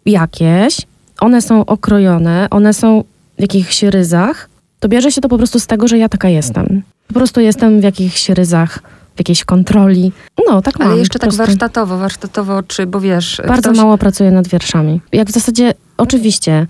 jakieś, 0.07 0.77
one 1.21 1.43
są 1.43 1.67
okrojone, 1.67 2.47
one 2.51 2.75
są 2.75 3.05
jakichś 3.43 3.83
ryzach, 3.83 4.49
to 4.81 4.89
bierze 4.89 5.13
się 5.13 5.21
to 5.21 5.29
po 5.29 5.39
prostu 5.39 5.61
z 5.61 5.67
tego, 5.67 5.89
że 5.89 5.99
ja 5.99 6.09
taka 6.09 6.29
jestem. 6.29 6.83
Po 7.09 7.15
prostu 7.15 7.41
jestem 7.41 7.81
w 7.81 7.85
jakichś 7.85 8.29
ryzach, 8.29 8.79
w 9.15 9.19
jakiejś 9.19 9.45
kontroli. 9.45 10.13
No, 10.49 10.63
tak 10.63 10.79
mam. 10.79 10.89
Ale 10.89 10.99
jeszcze 10.99 11.19
tak 11.19 11.35
warsztatowo, 11.35 11.99
warsztatowo, 11.99 12.63
czy, 12.63 12.87
bo 12.87 13.01
wiesz... 13.01 13.43
Bardzo 13.49 13.71
ktoś, 13.71 13.79
mało 13.83 13.99
pracuję 13.99 14.31
nad 14.31 14.49
wierszami. 14.49 15.01
Jak 15.13 15.29
w 15.29 15.33
zasadzie, 15.33 15.75
oczywiście, 15.97 16.67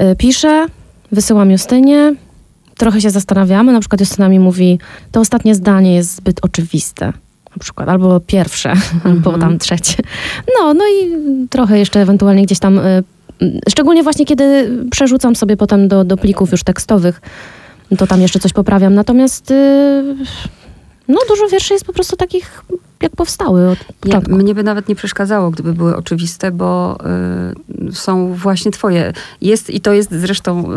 y, 0.00 0.16
piszę, 0.16 0.66
wysyłam 1.12 1.50
Justynie, 1.50 2.14
trochę 2.76 3.00
się 3.00 3.10
zastanawiamy. 3.10 3.72
Na 3.72 3.80
przykład 3.80 4.00
Justyna 4.00 4.28
mi 4.28 4.38
mówi, 4.38 4.78
to 5.12 5.20
ostatnie 5.20 5.54
zdanie 5.54 5.94
jest 5.94 6.16
zbyt 6.16 6.38
oczywiste. 6.42 7.06
Na 7.50 7.60
przykład, 7.60 7.88
albo 7.88 8.20
pierwsze, 8.20 8.72
albo 9.04 9.38
tam 9.38 9.58
trzecie. 9.58 10.02
No, 10.58 10.74
no 10.74 10.84
i 10.84 11.16
trochę 11.50 11.78
jeszcze 11.78 12.00
ewentualnie 12.00 12.42
gdzieś 12.42 12.58
tam, 12.58 12.78
y, 12.78 13.04
szczególnie 13.68 14.02
właśnie 14.02 14.26
kiedy 14.26 14.70
przerzucam 14.90 15.36
sobie 15.36 15.56
potem 15.56 15.88
do, 15.88 16.04
do 16.04 16.16
plików 16.16 16.52
już 16.52 16.62
tekstowych, 16.64 17.20
to 17.98 18.06
tam 18.06 18.20
jeszcze 18.20 18.38
coś 18.38 18.52
poprawiam. 18.52 18.94
Natomiast 18.94 19.50
y, 19.50 20.14
no 21.08 21.18
dużo 21.28 21.48
wierszy 21.48 21.74
jest 21.74 21.84
po 21.86 21.92
prostu 21.92 22.16
takich, 22.16 22.64
jak 23.02 23.12
powstały 23.16 23.68
od 23.68 23.78
Nie, 23.78 23.94
początku. 24.00 24.34
mnie 24.36 24.54
by 24.54 24.62
nawet 24.62 24.88
nie 24.88 24.94
przeszkadzało, 24.94 25.50
gdyby 25.50 25.72
były 25.72 25.96
oczywiste, 25.96 26.50
bo 26.50 26.98
y, 27.88 27.92
są 27.92 28.34
właśnie 28.34 28.70
twoje. 28.70 29.12
Jest, 29.40 29.70
I 29.70 29.80
to 29.80 29.92
jest 29.92 30.10
zresztą 30.12 30.72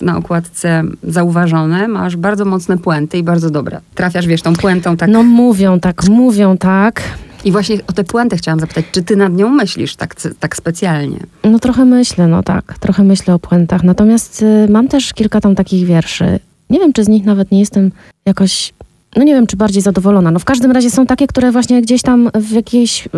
y, 0.00 0.04
na 0.04 0.16
okładce 0.16 0.84
zauważone. 1.02 1.88
Masz 1.88 2.16
bardzo 2.16 2.44
mocne 2.44 2.78
puenty 2.78 3.18
i 3.18 3.22
bardzo 3.22 3.50
dobre. 3.50 3.80
Trafiasz, 3.94 4.26
wiesz, 4.26 4.42
tą 4.42 4.52
puentą 4.56 4.96
tak. 4.96 5.10
No 5.10 5.22
mówią 5.22 5.80
tak, 5.80 6.08
mówią 6.08 6.56
tak. 6.58 7.02
I 7.44 7.52
właśnie 7.52 7.76
o 7.86 7.92
tę 7.92 8.04
puentę 8.04 8.36
chciałam 8.36 8.60
zapytać, 8.60 8.84
czy 8.92 9.02
ty 9.02 9.16
nad 9.16 9.32
nią 9.32 9.48
myślisz 9.48 9.96
tak, 9.96 10.14
tak 10.40 10.56
specjalnie? 10.56 11.18
No 11.44 11.58
trochę 11.58 11.84
myślę, 11.84 12.26
no 12.26 12.42
tak, 12.42 12.78
trochę 12.78 13.04
myślę 13.04 13.34
o 13.34 13.38
puentach. 13.38 13.82
Natomiast 13.82 14.42
y, 14.42 14.66
mam 14.70 14.88
też 14.88 15.12
kilka 15.12 15.40
tam 15.40 15.54
takich 15.54 15.86
wierszy. 15.86 16.38
Nie 16.70 16.78
wiem, 16.78 16.92
czy 16.92 17.04
z 17.04 17.08
nich 17.08 17.24
nawet 17.24 17.50
nie 17.50 17.60
jestem 17.60 17.90
jakoś, 18.26 18.72
no 19.16 19.22
nie 19.22 19.34
wiem, 19.34 19.46
czy 19.46 19.56
bardziej 19.56 19.82
zadowolona. 19.82 20.30
No 20.30 20.38
w 20.38 20.44
każdym 20.44 20.70
razie 20.70 20.90
są 20.90 21.06
takie, 21.06 21.26
które 21.26 21.52
właśnie 21.52 21.82
gdzieś 21.82 22.02
tam 22.02 22.30
w 22.34 22.50
jakiejś, 22.52 23.08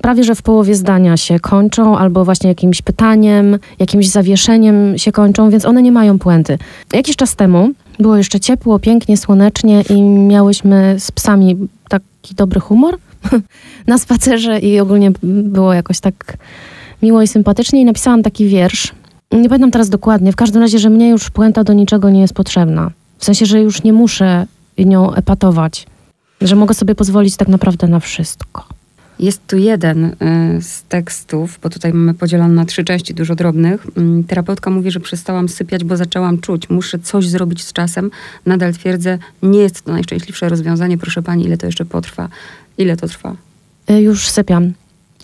prawie 0.00 0.24
że 0.24 0.34
w 0.34 0.42
połowie 0.42 0.74
zdania 0.74 1.16
się 1.16 1.40
kończą, 1.40 1.98
albo 1.98 2.24
właśnie 2.24 2.48
jakimś 2.48 2.82
pytaniem, 2.82 3.58
jakimś 3.78 4.08
zawieszeniem 4.08 4.98
się 4.98 5.12
kończą, 5.12 5.50
więc 5.50 5.64
one 5.64 5.82
nie 5.82 5.92
mają 5.92 6.18
puenty. 6.18 6.58
Jakiś 6.92 7.16
czas 7.16 7.36
temu 7.36 7.70
było 7.98 8.16
jeszcze 8.16 8.40
ciepło, 8.40 8.78
pięknie, 8.78 9.16
słonecznie 9.16 9.82
i 9.90 10.02
miałyśmy 10.02 10.96
z 10.98 11.12
psami 11.12 11.56
taki 11.88 12.34
dobry 12.34 12.60
humor 12.60 12.98
na 13.86 13.98
spacerze 13.98 14.58
i 14.58 14.80
ogólnie 14.80 15.12
było 15.22 15.74
jakoś 15.74 16.00
tak 16.00 16.36
miło 17.02 17.22
i 17.22 17.28
sympatycznie 17.28 17.80
i 17.80 17.84
napisałam 17.84 18.22
taki 18.22 18.46
wiersz. 18.46 18.92
Nie 19.32 19.48
pamiętam 19.48 19.70
teraz 19.70 19.88
dokładnie, 19.88 20.32
w 20.32 20.36
każdym 20.36 20.62
razie, 20.62 20.78
że 20.78 20.90
mnie 20.90 21.08
już 21.08 21.30
puenta 21.30 21.64
do 21.64 21.72
niczego 21.72 22.10
nie 22.10 22.20
jest 22.20 22.34
potrzebna. 22.34 22.90
W 23.18 23.24
sensie, 23.24 23.46
że 23.46 23.60
już 23.60 23.82
nie 23.82 23.92
muszę 23.92 24.46
nią 24.78 25.14
epatować. 25.14 25.86
Że 26.40 26.56
mogę 26.56 26.74
sobie 26.74 26.94
pozwolić 26.94 27.36
tak 27.36 27.48
naprawdę 27.48 27.88
na 27.88 28.00
wszystko. 28.00 28.79
Jest 29.20 29.46
tu 29.46 29.58
jeden 29.58 30.04
y, 30.04 30.14
z 30.62 30.82
tekstów, 30.82 31.58
bo 31.62 31.70
tutaj 31.70 31.92
mamy 31.92 32.14
podzielone 32.14 32.54
na 32.54 32.64
trzy 32.64 32.84
części, 32.84 33.14
dużo 33.14 33.34
drobnych. 33.34 33.86
Mm, 33.96 34.24
Terapeutka 34.24 34.70
mówi, 34.70 34.90
że 34.90 35.00
przestałam 35.00 35.48
sypiać, 35.48 35.84
bo 35.84 35.96
zaczęłam 35.96 36.38
czuć, 36.38 36.70
muszę 36.70 36.98
coś 36.98 37.28
zrobić 37.28 37.64
z 37.64 37.72
czasem. 37.72 38.10
Nadal 38.46 38.72
twierdzę, 38.72 39.18
nie 39.42 39.58
jest 39.58 39.82
to 39.82 39.92
najszczęśliwsze 39.92 40.48
rozwiązanie. 40.48 40.98
Proszę 40.98 41.22
pani, 41.22 41.44
ile 41.44 41.56
to 41.56 41.66
jeszcze 41.66 41.84
potrwa? 41.84 42.28
Ile 42.78 42.96
to 42.96 43.08
trwa? 43.08 43.36
Y, 43.90 44.00
Już 44.00 44.28
sypiam, 44.28 44.72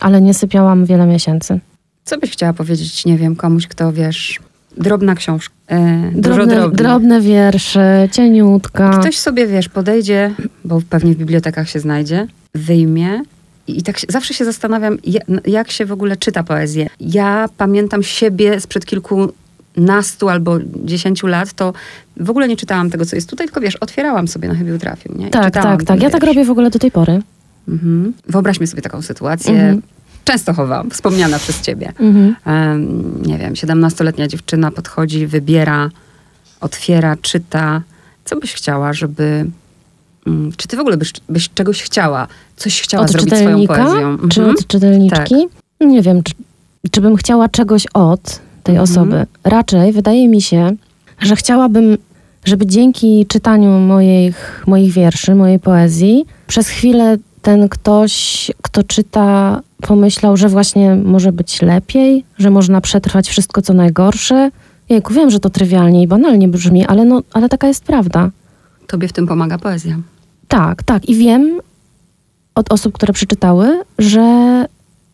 ale 0.01 0.21
nie 0.21 0.35
sypiałam 0.35 0.87
wiele 0.87 1.07
miesięcy. 1.07 1.61
Co 2.05 2.19
byś 2.19 2.31
chciała 2.31 2.53
powiedzieć, 2.53 3.05
nie 3.07 3.19
wiem, 3.19 3.37
komuś, 3.37 3.67
kto 3.67 3.93
wiesz, 3.93 4.41
drobna 4.77 5.15
książka, 5.15 5.55
e, 5.69 6.11
Drobne, 6.15 6.71
drobne 6.71 7.21
wiersze, 7.21 8.09
cieniutka. 8.13 8.99
Ktoś 9.01 9.19
sobie, 9.19 9.47
wiesz, 9.47 9.69
podejdzie, 9.69 10.35
bo 10.65 10.83
pewnie 10.91 11.15
w 11.15 11.17
bibliotekach 11.17 11.69
się 11.69 11.81
znajdzie, 11.81 12.27
wyjmie 12.55 13.23
i, 13.69 13.83
tak 13.83 13.99
się, 13.99 14.07
zawsze 14.11 14.35
się 14.35 14.45
zastanawiam, 14.45 14.99
ja- 15.05 15.21
jak 15.47 15.71
się 15.71 15.87
w 15.87 15.93
ogóle 15.93 16.17
czyta 16.17 16.43
poezję. 16.43 16.87
Ja 17.01 17.49
pamiętam 17.57 18.03
siebie 18.03 18.61
sprzed 18.61 18.87
kilkunastu 18.87 20.29
albo 20.29 20.59
dziesięciu 20.85 21.27
lat, 21.27 21.53
to 21.53 21.73
w 22.17 22.31
ogóle 22.31 22.49
nie 22.49 22.57
czytałam 22.57 22.91
tego, 22.91 23.07
co 23.07 23.17
jest 23.17 23.31
tutaj, 23.31 23.47
tylko 23.47 23.61
wiesz, 23.61 23.77
otwierałam 23.77 24.29
sobie 24.29 24.49
na 24.49 24.55
chybił 24.55 24.79
trafił, 24.79 25.15
nie? 25.19 25.29
I 25.29 25.31
Tak, 25.31 25.55
tak, 25.55 25.85
tak. 25.85 26.03
Ja 26.03 26.11
tak 26.11 26.23
robię 26.25 26.45
w 26.45 26.51
ogóle 26.51 26.71
do 26.71 26.79
tej 26.79 26.91
pory. 26.91 27.23
Mhm. 27.69 28.13
Wyobraźmy 28.29 28.67
sobie 28.67 28.83
taką 28.83 29.03
sytuację. 29.03 29.53
Mhm. 29.55 29.83
Częstochowa, 30.25 30.85
wspomniana 30.91 31.39
przez 31.39 31.61
ciebie. 31.61 31.93
Mhm. 31.99 32.37
Em, 32.45 33.23
nie 33.27 33.39
wiem, 33.39 33.55
17-letnia 33.55 34.29
dziewczyna 34.29 34.71
podchodzi, 34.71 35.27
wybiera, 35.27 35.91
otwiera, 36.61 37.17
czyta. 37.23 37.83
Co 38.25 38.37
byś 38.37 38.55
chciała, 38.55 38.93
żeby. 38.93 39.47
Mm, 40.27 40.53
Czy 40.57 40.69
ty 40.69 40.77
w 40.77 40.81
ogóle 40.81 40.97
byś, 40.97 41.13
byś 41.29 41.51
czegoś 41.55 41.83
chciała? 41.83 42.27
Coś 42.57 42.81
chciała 42.83 43.05
Od 43.05 43.11
zrobić 43.11 43.35
swoją 43.35 43.67
poezją? 43.67 44.19
czy 44.29 44.41
Mhm. 44.41 44.51
od 44.51 44.67
czytelniczki? 44.67 45.35
Nie 45.81 46.03
wiem, 46.03 46.23
czy, 46.23 46.35
czy 46.91 47.01
bym 47.01 47.17
chciała 47.17 47.49
czegoś 47.49 47.87
od 47.95 48.41
tej 48.63 48.77
Mhm. 48.77 48.83
osoby. 48.83 49.27
Raczej 49.45 49.93
wydaje 49.93 50.29
mi 50.29 50.43
się, 50.43 50.77
że 51.21 51.37
chciałabym, 51.37 51.99
żeby 52.45 52.67
dzięki 52.67 53.27
czytaniu 53.29 53.71
moich, 53.71 54.65
moich 54.67 54.93
wierszy, 54.93 55.35
mojej 55.35 55.59
poezji, 55.59 56.25
przez 56.47 56.69
chwilę 56.69 57.17
ten 57.43 57.69
ktoś, 57.69 58.51
kto 58.63 58.83
czyta, 58.83 59.61
pomyślał, 59.81 60.37
że 60.37 60.49
właśnie 60.49 60.95
może 60.97 61.33
być 61.33 61.63
lepiej, 61.63 62.25
że 62.39 62.51
można 62.51 62.81
przetrwać 62.81 63.29
wszystko, 63.29 63.63
co 63.63 63.75
najgorsze. 63.75 64.51
Jejku, 64.89 65.15
wiem, 65.15 65.31
że 65.31 65.41
to 65.41 65.51
trywialnie 65.51 66.03
i 66.03 66.07
banalnie 66.09 66.49
brzmi, 66.49 66.87
ale, 66.87 67.05
no, 67.05 67.23
ale 67.33 67.49
taka 67.49 67.67
jest 67.69 67.85
prawda. 67.85 68.31
Tobie 68.87 69.09
w 69.09 69.13
tym 69.13 69.27
pomaga 69.27 69.59
poezja. 69.59 69.97
Tak, 70.49 70.83
tak. 70.83 71.09
I 71.09 71.15
wiem 71.15 71.61
od 72.55 72.73
osób, 72.73 72.95
które 72.95 73.13
przeczytały, 73.13 73.83
że 73.99 74.67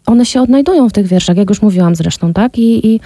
one 0.07 0.27
się 0.27 0.43
odnajdują 0.43 0.89
w 0.89 0.93
tych 0.93 1.07
wierszach, 1.07 1.37
jak 1.37 1.49
już 1.49 1.63
mówiłam 1.63 1.95
zresztą, 1.95 2.33
tak? 2.33 2.59
I, 2.59 2.87
I 2.87 3.01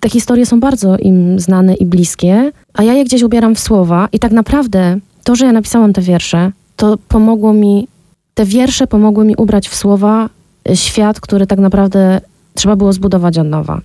te 0.00 0.08
historie 0.08 0.46
są 0.46 0.60
bardzo 0.60 0.96
im 0.96 1.40
znane 1.40 1.74
i 1.74 1.86
bliskie, 1.86 2.52
a 2.74 2.82
ja 2.82 2.92
je 2.92 3.04
gdzieś 3.04 3.22
ubieram 3.22 3.54
w 3.54 3.60
słowa 3.60 4.08
i 4.12 4.18
tak 4.18 4.32
naprawdę 4.32 4.98
to, 5.24 5.36
że 5.36 5.46
ja 5.46 5.52
napisałam 5.52 5.92
te 5.92 6.02
wiersze, 6.02 6.52
to 6.76 6.96
pomogło 7.08 7.52
mi, 7.52 7.88
te 8.34 8.44
wiersze 8.44 8.86
pomogły 8.86 9.24
mi 9.24 9.36
ubrać 9.36 9.68
w 9.68 9.74
słowa 9.74 10.28
y, 10.70 10.76
świat, 10.76 11.20
który 11.20 11.46
tak 11.46 11.58
naprawdę 11.58 12.20
trzeba 12.54 12.76
było 12.76 12.92
zbudować 12.92 13.38
od 13.38 13.46
nowa. 13.46 13.80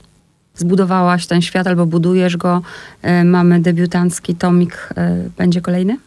Zbudowałaś 0.55 1.27
ten 1.27 1.41
świat 1.41 1.67
albo 1.67 1.85
budujesz 1.85 2.37
go. 2.37 2.61
E, 3.01 3.23
mamy 3.23 3.59
debiutancki 3.59 4.35
tomik. 4.35 4.89
E, 4.97 5.29
będzie 5.37 5.61
kolejny? 5.61 5.97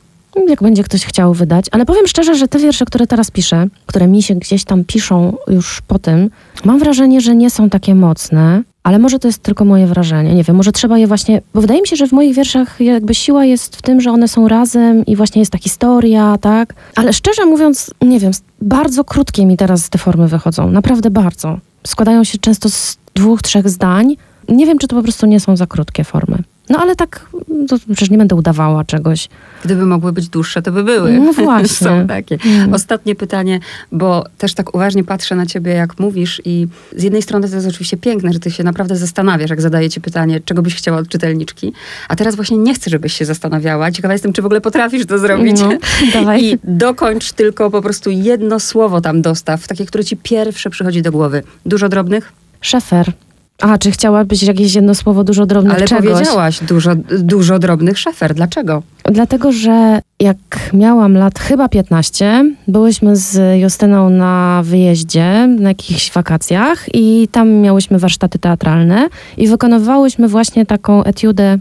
Jak 0.48 0.62
będzie 0.62 0.82
ktoś 0.82 1.04
chciał 1.04 1.34
wydać. 1.34 1.66
Ale 1.70 1.86
powiem 1.86 2.06
szczerze, 2.06 2.34
że 2.34 2.48
te 2.48 2.58
wiersze, 2.58 2.84
które 2.84 3.06
teraz 3.06 3.30
piszę, 3.30 3.66
które 3.86 4.06
mi 4.06 4.22
się 4.22 4.34
gdzieś 4.34 4.64
tam 4.64 4.84
piszą 4.84 5.36
już 5.46 5.80
po 5.80 5.98
tym, 5.98 6.30
mam 6.64 6.78
wrażenie, 6.78 7.20
że 7.20 7.36
nie 7.36 7.50
są 7.50 7.70
takie 7.70 7.94
mocne. 7.94 8.62
Ale 8.82 8.98
może 8.98 9.18
to 9.18 9.28
jest 9.28 9.42
tylko 9.42 9.64
moje 9.64 9.86
wrażenie. 9.86 10.34
Nie 10.34 10.44
wiem, 10.44 10.56
może 10.56 10.72
trzeba 10.72 10.98
je 10.98 11.06
właśnie. 11.06 11.42
Bo 11.54 11.60
wydaje 11.60 11.80
mi 11.80 11.88
się, 11.88 11.96
że 11.96 12.06
w 12.06 12.12
moich 12.12 12.34
wierszach 12.34 12.80
jakby 12.80 13.14
siła 13.14 13.44
jest 13.44 13.76
w 13.76 13.82
tym, 13.82 14.00
że 14.00 14.10
one 14.10 14.28
są 14.28 14.48
razem 14.48 15.06
i 15.06 15.16
właśnie 15.16 15.40
jest 15.40 15.52
ta 15.52 15.58
historia, 15.58 16.38
tak? 16.40 16.74
Ale 16.96 17.12
szczerze 17.12 17.46
mówiąc, 17.46 17.90
nie 18.02 18.20
wiem, 18.20 18.32
bardzo 18.62 19.04
krótkie 19.04 19.46
mi 19.46 19.56
teraz 19.56 19.90
te 19.90 19.98
formy 19.98 20.28
wychodzą. 20.28 20.70
Naprawdę 20.70 21.10
bardzo. 21.10 21.58
Składają 21.86 22.24
się 22.24 22.38
często 22.38 22.70
z 22.70 22.98
dwóch, 23.14 23.42
trzech 23.42 23.68
zdań. 23.68 24.16
Nie 24.48 24.66
wiem, 24.66 24.78
czy 24.78 24.88
to 24.88 24.96
po 24.96 25.02
prostu 25.02 25.26
nie 25.26 25.40
są 25.40 25.56
za 25.56 25.66
krótkie 25.66 26.04
formy. 26.04 26.42
No 26.70 26.78
ale 26.78 26.96
tak, 26.96 27.26
to 27.68 27.76
przecież 27.78 28.10
nie 28.10 28.18
będę 28.18 28.36
udawała 28.36 28.84
czegoś. 28.84 29.28
Gdyby 29.64 29.86
mogły 29.86 30.12
być 30.12 30.28
dłuższe, 30.28 30.62
to 30.62 30.72
by 30.72 30.84
były. 30.84 31.12
No 31.12 31.32
właśnie. 31.44 31.68
Są 31.68 32.06
takie. 32.06 32.38
Mm. 32.46 32.74
Ostatnie 32.74 33.14
pytanie, 33.14 33.60
bo 33.92 34.24
też 34.38 34.54
tak 34.54 34.74
uważnie 34.74 35.04
patrzę 35.04 35.36
na 35.36 35.46
ciebie, 35.46 35.72
jak 35.72 35.98
mówisz 35.98 36.42
i 36.44 36.66
z 36.96 37.02
jednej 37.02 37.22
strony 37.22 37.48
to 37.48 37.54
jest 37.54 37.68
oczywiście 37.68 37.96
piękne, 37.96 38.32
że 38.32 38.38
ty 38.38 38.50
się 38.50 38.64
naprawdę 38.64 38.96
zastanawiasz, 38.96 39.50
jak 39.50 39.60
zadaję 39.60 39.90
ci 39.90 40.00
pytanie, 40.00 40.40
czego 40.44 40.62
byś 40.62 40.74
chciała 40.74 40.98
od 40.98 41.08
czytelniczki, 41.08 41.72
a 42.08 42.16
teraz 42.16 42.36
właśnie 42.36 42.56
nie 42.58 42.74
chcę, 42.74 42.90
żebyś 42.90 43.12
się 43.12 43.24
zastanawiała. 43.24 43.90
Ciekawa 43.90 44.12
jestem, 44.14 44.32
czy 44.32 44.42
w 44.42 44.46
ogóle 44.46 44.60
potrafisz 44.60 45.06
to 45.06 45.18
zrobić. 45.18 45.60
No, 45.60 45.70
dawaj. 46.20 46.44
I 46.44 46.58
dokończ 46.64 47.32
tylko 47.32 47.70
po 47.70 47.82
prostu 47.82 48.10
jedno 48.10 48.60
słowo 48.60 49.00
tam 49.00 49.22
dostaw, 49.22 49.68
takie, 49.68 49.86
które 49.86 50.04
ci 50.04 50.16
pierwsze 50.16 50.70
przychodzi 50.70 51.02
do 51.02 51.12
głowy. 51.12 51.42
Dużo 51.66 51.88
drobnych? 51.88 52.32
Szefer. 52.60 53.12
A, 53.60 53.78
czy 53.78 53.90
chciałabyś 53.90 54.42
jakieś 54.42 54.74
jedno 54.74 54.94
słowo 54.94 55.24
dużo 55.24 55.46
drobnych 55.46 55.76
Ale 55.76 55.86
czegoś? 55.86 56.12
powiedziałaś 56.12 56.60
dużo, 56.60 56.90
dużo 57.18 57.58
drobnych 57.58 57.98
szefer. 57.98 58.34
Dlaczego? 58.34 58.82
Dlatego, 59.04 59.52
że 59.52 60.00
jak 60.20 60.36
miałam 60.72 61.14
lat 61.14 61.38
chyba 61.38 61.68
15, 61.68 62.44
byłyśmy 62.68 63.16
z 63.16 63.60
Justyną 63.60 64.10
na 64.10 64.62
wyjeździe, 64.64 65.46
na 65.60 65.68
jakichś 65.68 66.12
wakacjach 66.12 66.86
i 66.94 67.28
tam 67.32 67.50
miałyśmy 67.50 67.98
warsztaty 67.98 68.38
teatralne 68.38 69.08
i 69.36 69.48
wykonywałyśmy 69.48 70.28
właśnie 70.28 70.66
taką 70.66 71.04
etiudę 71.04 71.58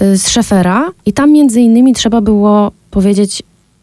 y, 0.00 0.18
z 0.18 0.28
szefera 0.28 0.90
i 1.06 1.12
tam 1.12 1.32
między 1.32 1.60
innymi 1.60 1.92
trzeba 1.92 2.20
było 2.20 2.72
powiedzieć, 2.90 3.42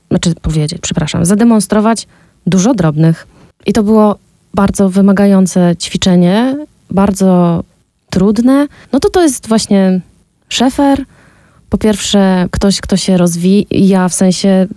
znaczy 0.09 0.33
powiedzieć, 0.41 0.79
przepraszam, 0.81 1.25
zademonstrować 1.25 2.07
dużo 2.47 2.73
drobnych. 2.73 3.27
I 3.65 3.73
to 3.73 3.83
było 3.83 4.17
bardzo 4.53 4.89
wymagające 4.89 5.75
ćwiczenie, 5.79 6.55
bardzo 6.91 7.63
trudne. 8.09 8.67
No 8.91 8.99
to 8.99 9.09
to 9.09 9.23
jest 9.23 9.47
właśnie 9.47 10.01
szefer, 10.49 11.03
po 11.69 11.77
pierwsze, 11.77 12.47
ktoś, 12.51 12.81
kto 12.81 12.97
się 12.97 13.17
rozwija, 13.17 14.09
w 14.09 14.13
sensie 14.13 14.67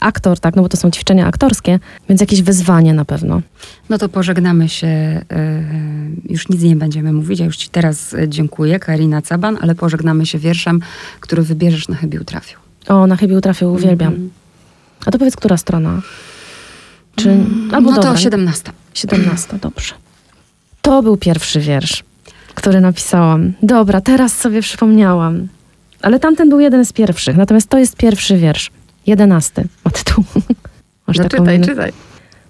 aktor, 0.00 0.40
tak, 0.40 0.56
no 0.56 0.62
bo 0.62 0.68
to 0.68 0.76
są 0.76 0.90
ćwiczenia 0.90 1.26
aktorskie, 1.26 1.78
więc 2.08 2.20
jakieś 2.20 2.42
wyzwanie 2.42 2.94
na 2.94 3.04
pewno. 3.04 3.42
No 3.88 3.98
to 3.98 4.08
pożegnamy 4.08 4.68
się. 4.68 4.86
e, 4.86 5.22
Już 6.28 6.48
nic 6.48 6.62
nie 6.62 6.76
będziemy 6.76 7.12
mówić. 7.12 7.38
Ja 7.40 7.46
już 7.46 7.56
ci 7.56 7.68
teraz 7.68 8.14
e, 8.14 8.28
dziękuję, 8.28 8.78
Karina 8.80 9.22
Caban, 9.22 9.58
ale 9.60 9.74
pożegnamy 9.74 10.26
się 10.26 10.38
wierszem, 10.38 10.80
który 11.20 11.42
wybierzesz 11.42 11.88
na 11.88 11.96
chybił 11.96 12.24
trafił. 12.24 12.58
O, 12.88 13.06
na 13.06 13.16
chybił 13.16 13.40
trafił, 13.40 13.72
uwielbiam. 13.72 14.12
Mhm. 14.12 14.30
A 15.06 15.10
to 15.10 15.18
powiedz, 15.18 15.36
która 15.36 15.56
strona? 15.56 16.02
Czy, 17.16 17.30
albo 17.72 17.90
no 17.90 17.96
dobra, 17.96 18.12
to 18.12 18.16
17. 18.18 18.72
17, 18.94 19.58
dobrze. 19.62 19.94
To 20.86 21.02
był 21.02 21.16
pierwszy 21.16 21.60
wiersz, 21.60 22.04
który 22.54 22.80
napisałam. 22.80 23.52
Dobra, 23.62 24.00
teraz 24.00 24.38
sobie 24.38 24.62
przypomniałam. 24.62 25.48
Ale 26.02 26.20
tamten 26.20 26.48
był 26.48 26.60
jeden 26.60 26.84
z 26.84 26.92
pierwszych, 26.92 27.36
natomiast 27.36 27.68
to 27.68 27.78
jest 27.78 27.96
pierwszy 27.96 28.36
wiersz. 28.36 28.70
Jedenasty 29.06 29.64
ma 29.84 29.90
tytuł. 29.90 30.24
Masz 31.06 31.16
No 31.18 31.24
taką 31.24 31.36
czytaj, 31.38 31.54
minę? 31.58 31.66
czytaj. 31.66 31.92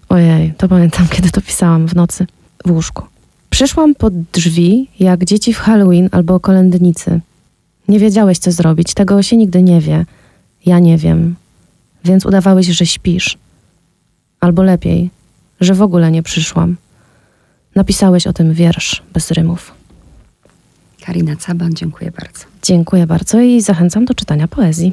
Ojej, 0.08 0.54
to 0.58 0.68
pamiętam, 0.68 1.08
kiedy 1.08 1.30
to 1.30 1.40
pisałam 1.40 1.88
w 1.88 1.94
nocy 1.94 2.26
w 2.66 2.70
łóżku. 2.70 3.02
Przyszłam 3.50 3.94
pod 3.94 4.22
drzwi, 4.22 4.88
jak 5.00 5.24
dzieci 5.24 5.54
w 5.54 5.58
Halloween 5.58 6.08
albo 6.12 6.40
kolędnicy. 6.40 7.20
Nie 7.88 7.98
wiedziałeś, 7.98 8.38
co 8.38 8.52
zrobić, 8.52 8.94
tego 8.94 9.22
się 9.22 9.36
nigdy 9.36 9.62
nie 9.62 9.80
wie. 9.80 10.06
Ja 10.66 10.78
nie 10.78 10.98
wiem. 10.98 11.34
Więc 12.04 12.26
udawałeś, 12.26 12.66
że 12.66 12.86
śpisz. 12.86 13.38
Albo 14.40 14.62
lepiej, 14.62 15.10
że 15.60 15.74
w 15.74 15.82
ogóle 15.82 16.10
nie 16.10 16.22
przyszłam. 16.22 16.76
Napisałeś 17.76 18.26
o 18.26 18.32
tym 18.32 18.52
wiersz 18.52 19.02
bez 19.12 19.30
rymów. 19.30 19.74
Karina 21.00 21.36
Caban, 21.36 21.74
dziękuję 21.74 22.10
bardzo. 22.10 22.44
Dziękuję 22.62 23.06
bardzo 23.06 23.40
i 23.40 23.60
zachęcam 23.60 24.04
do 24.04 24.14
czytania 24.14 24.48
poezji. 24.48 24.92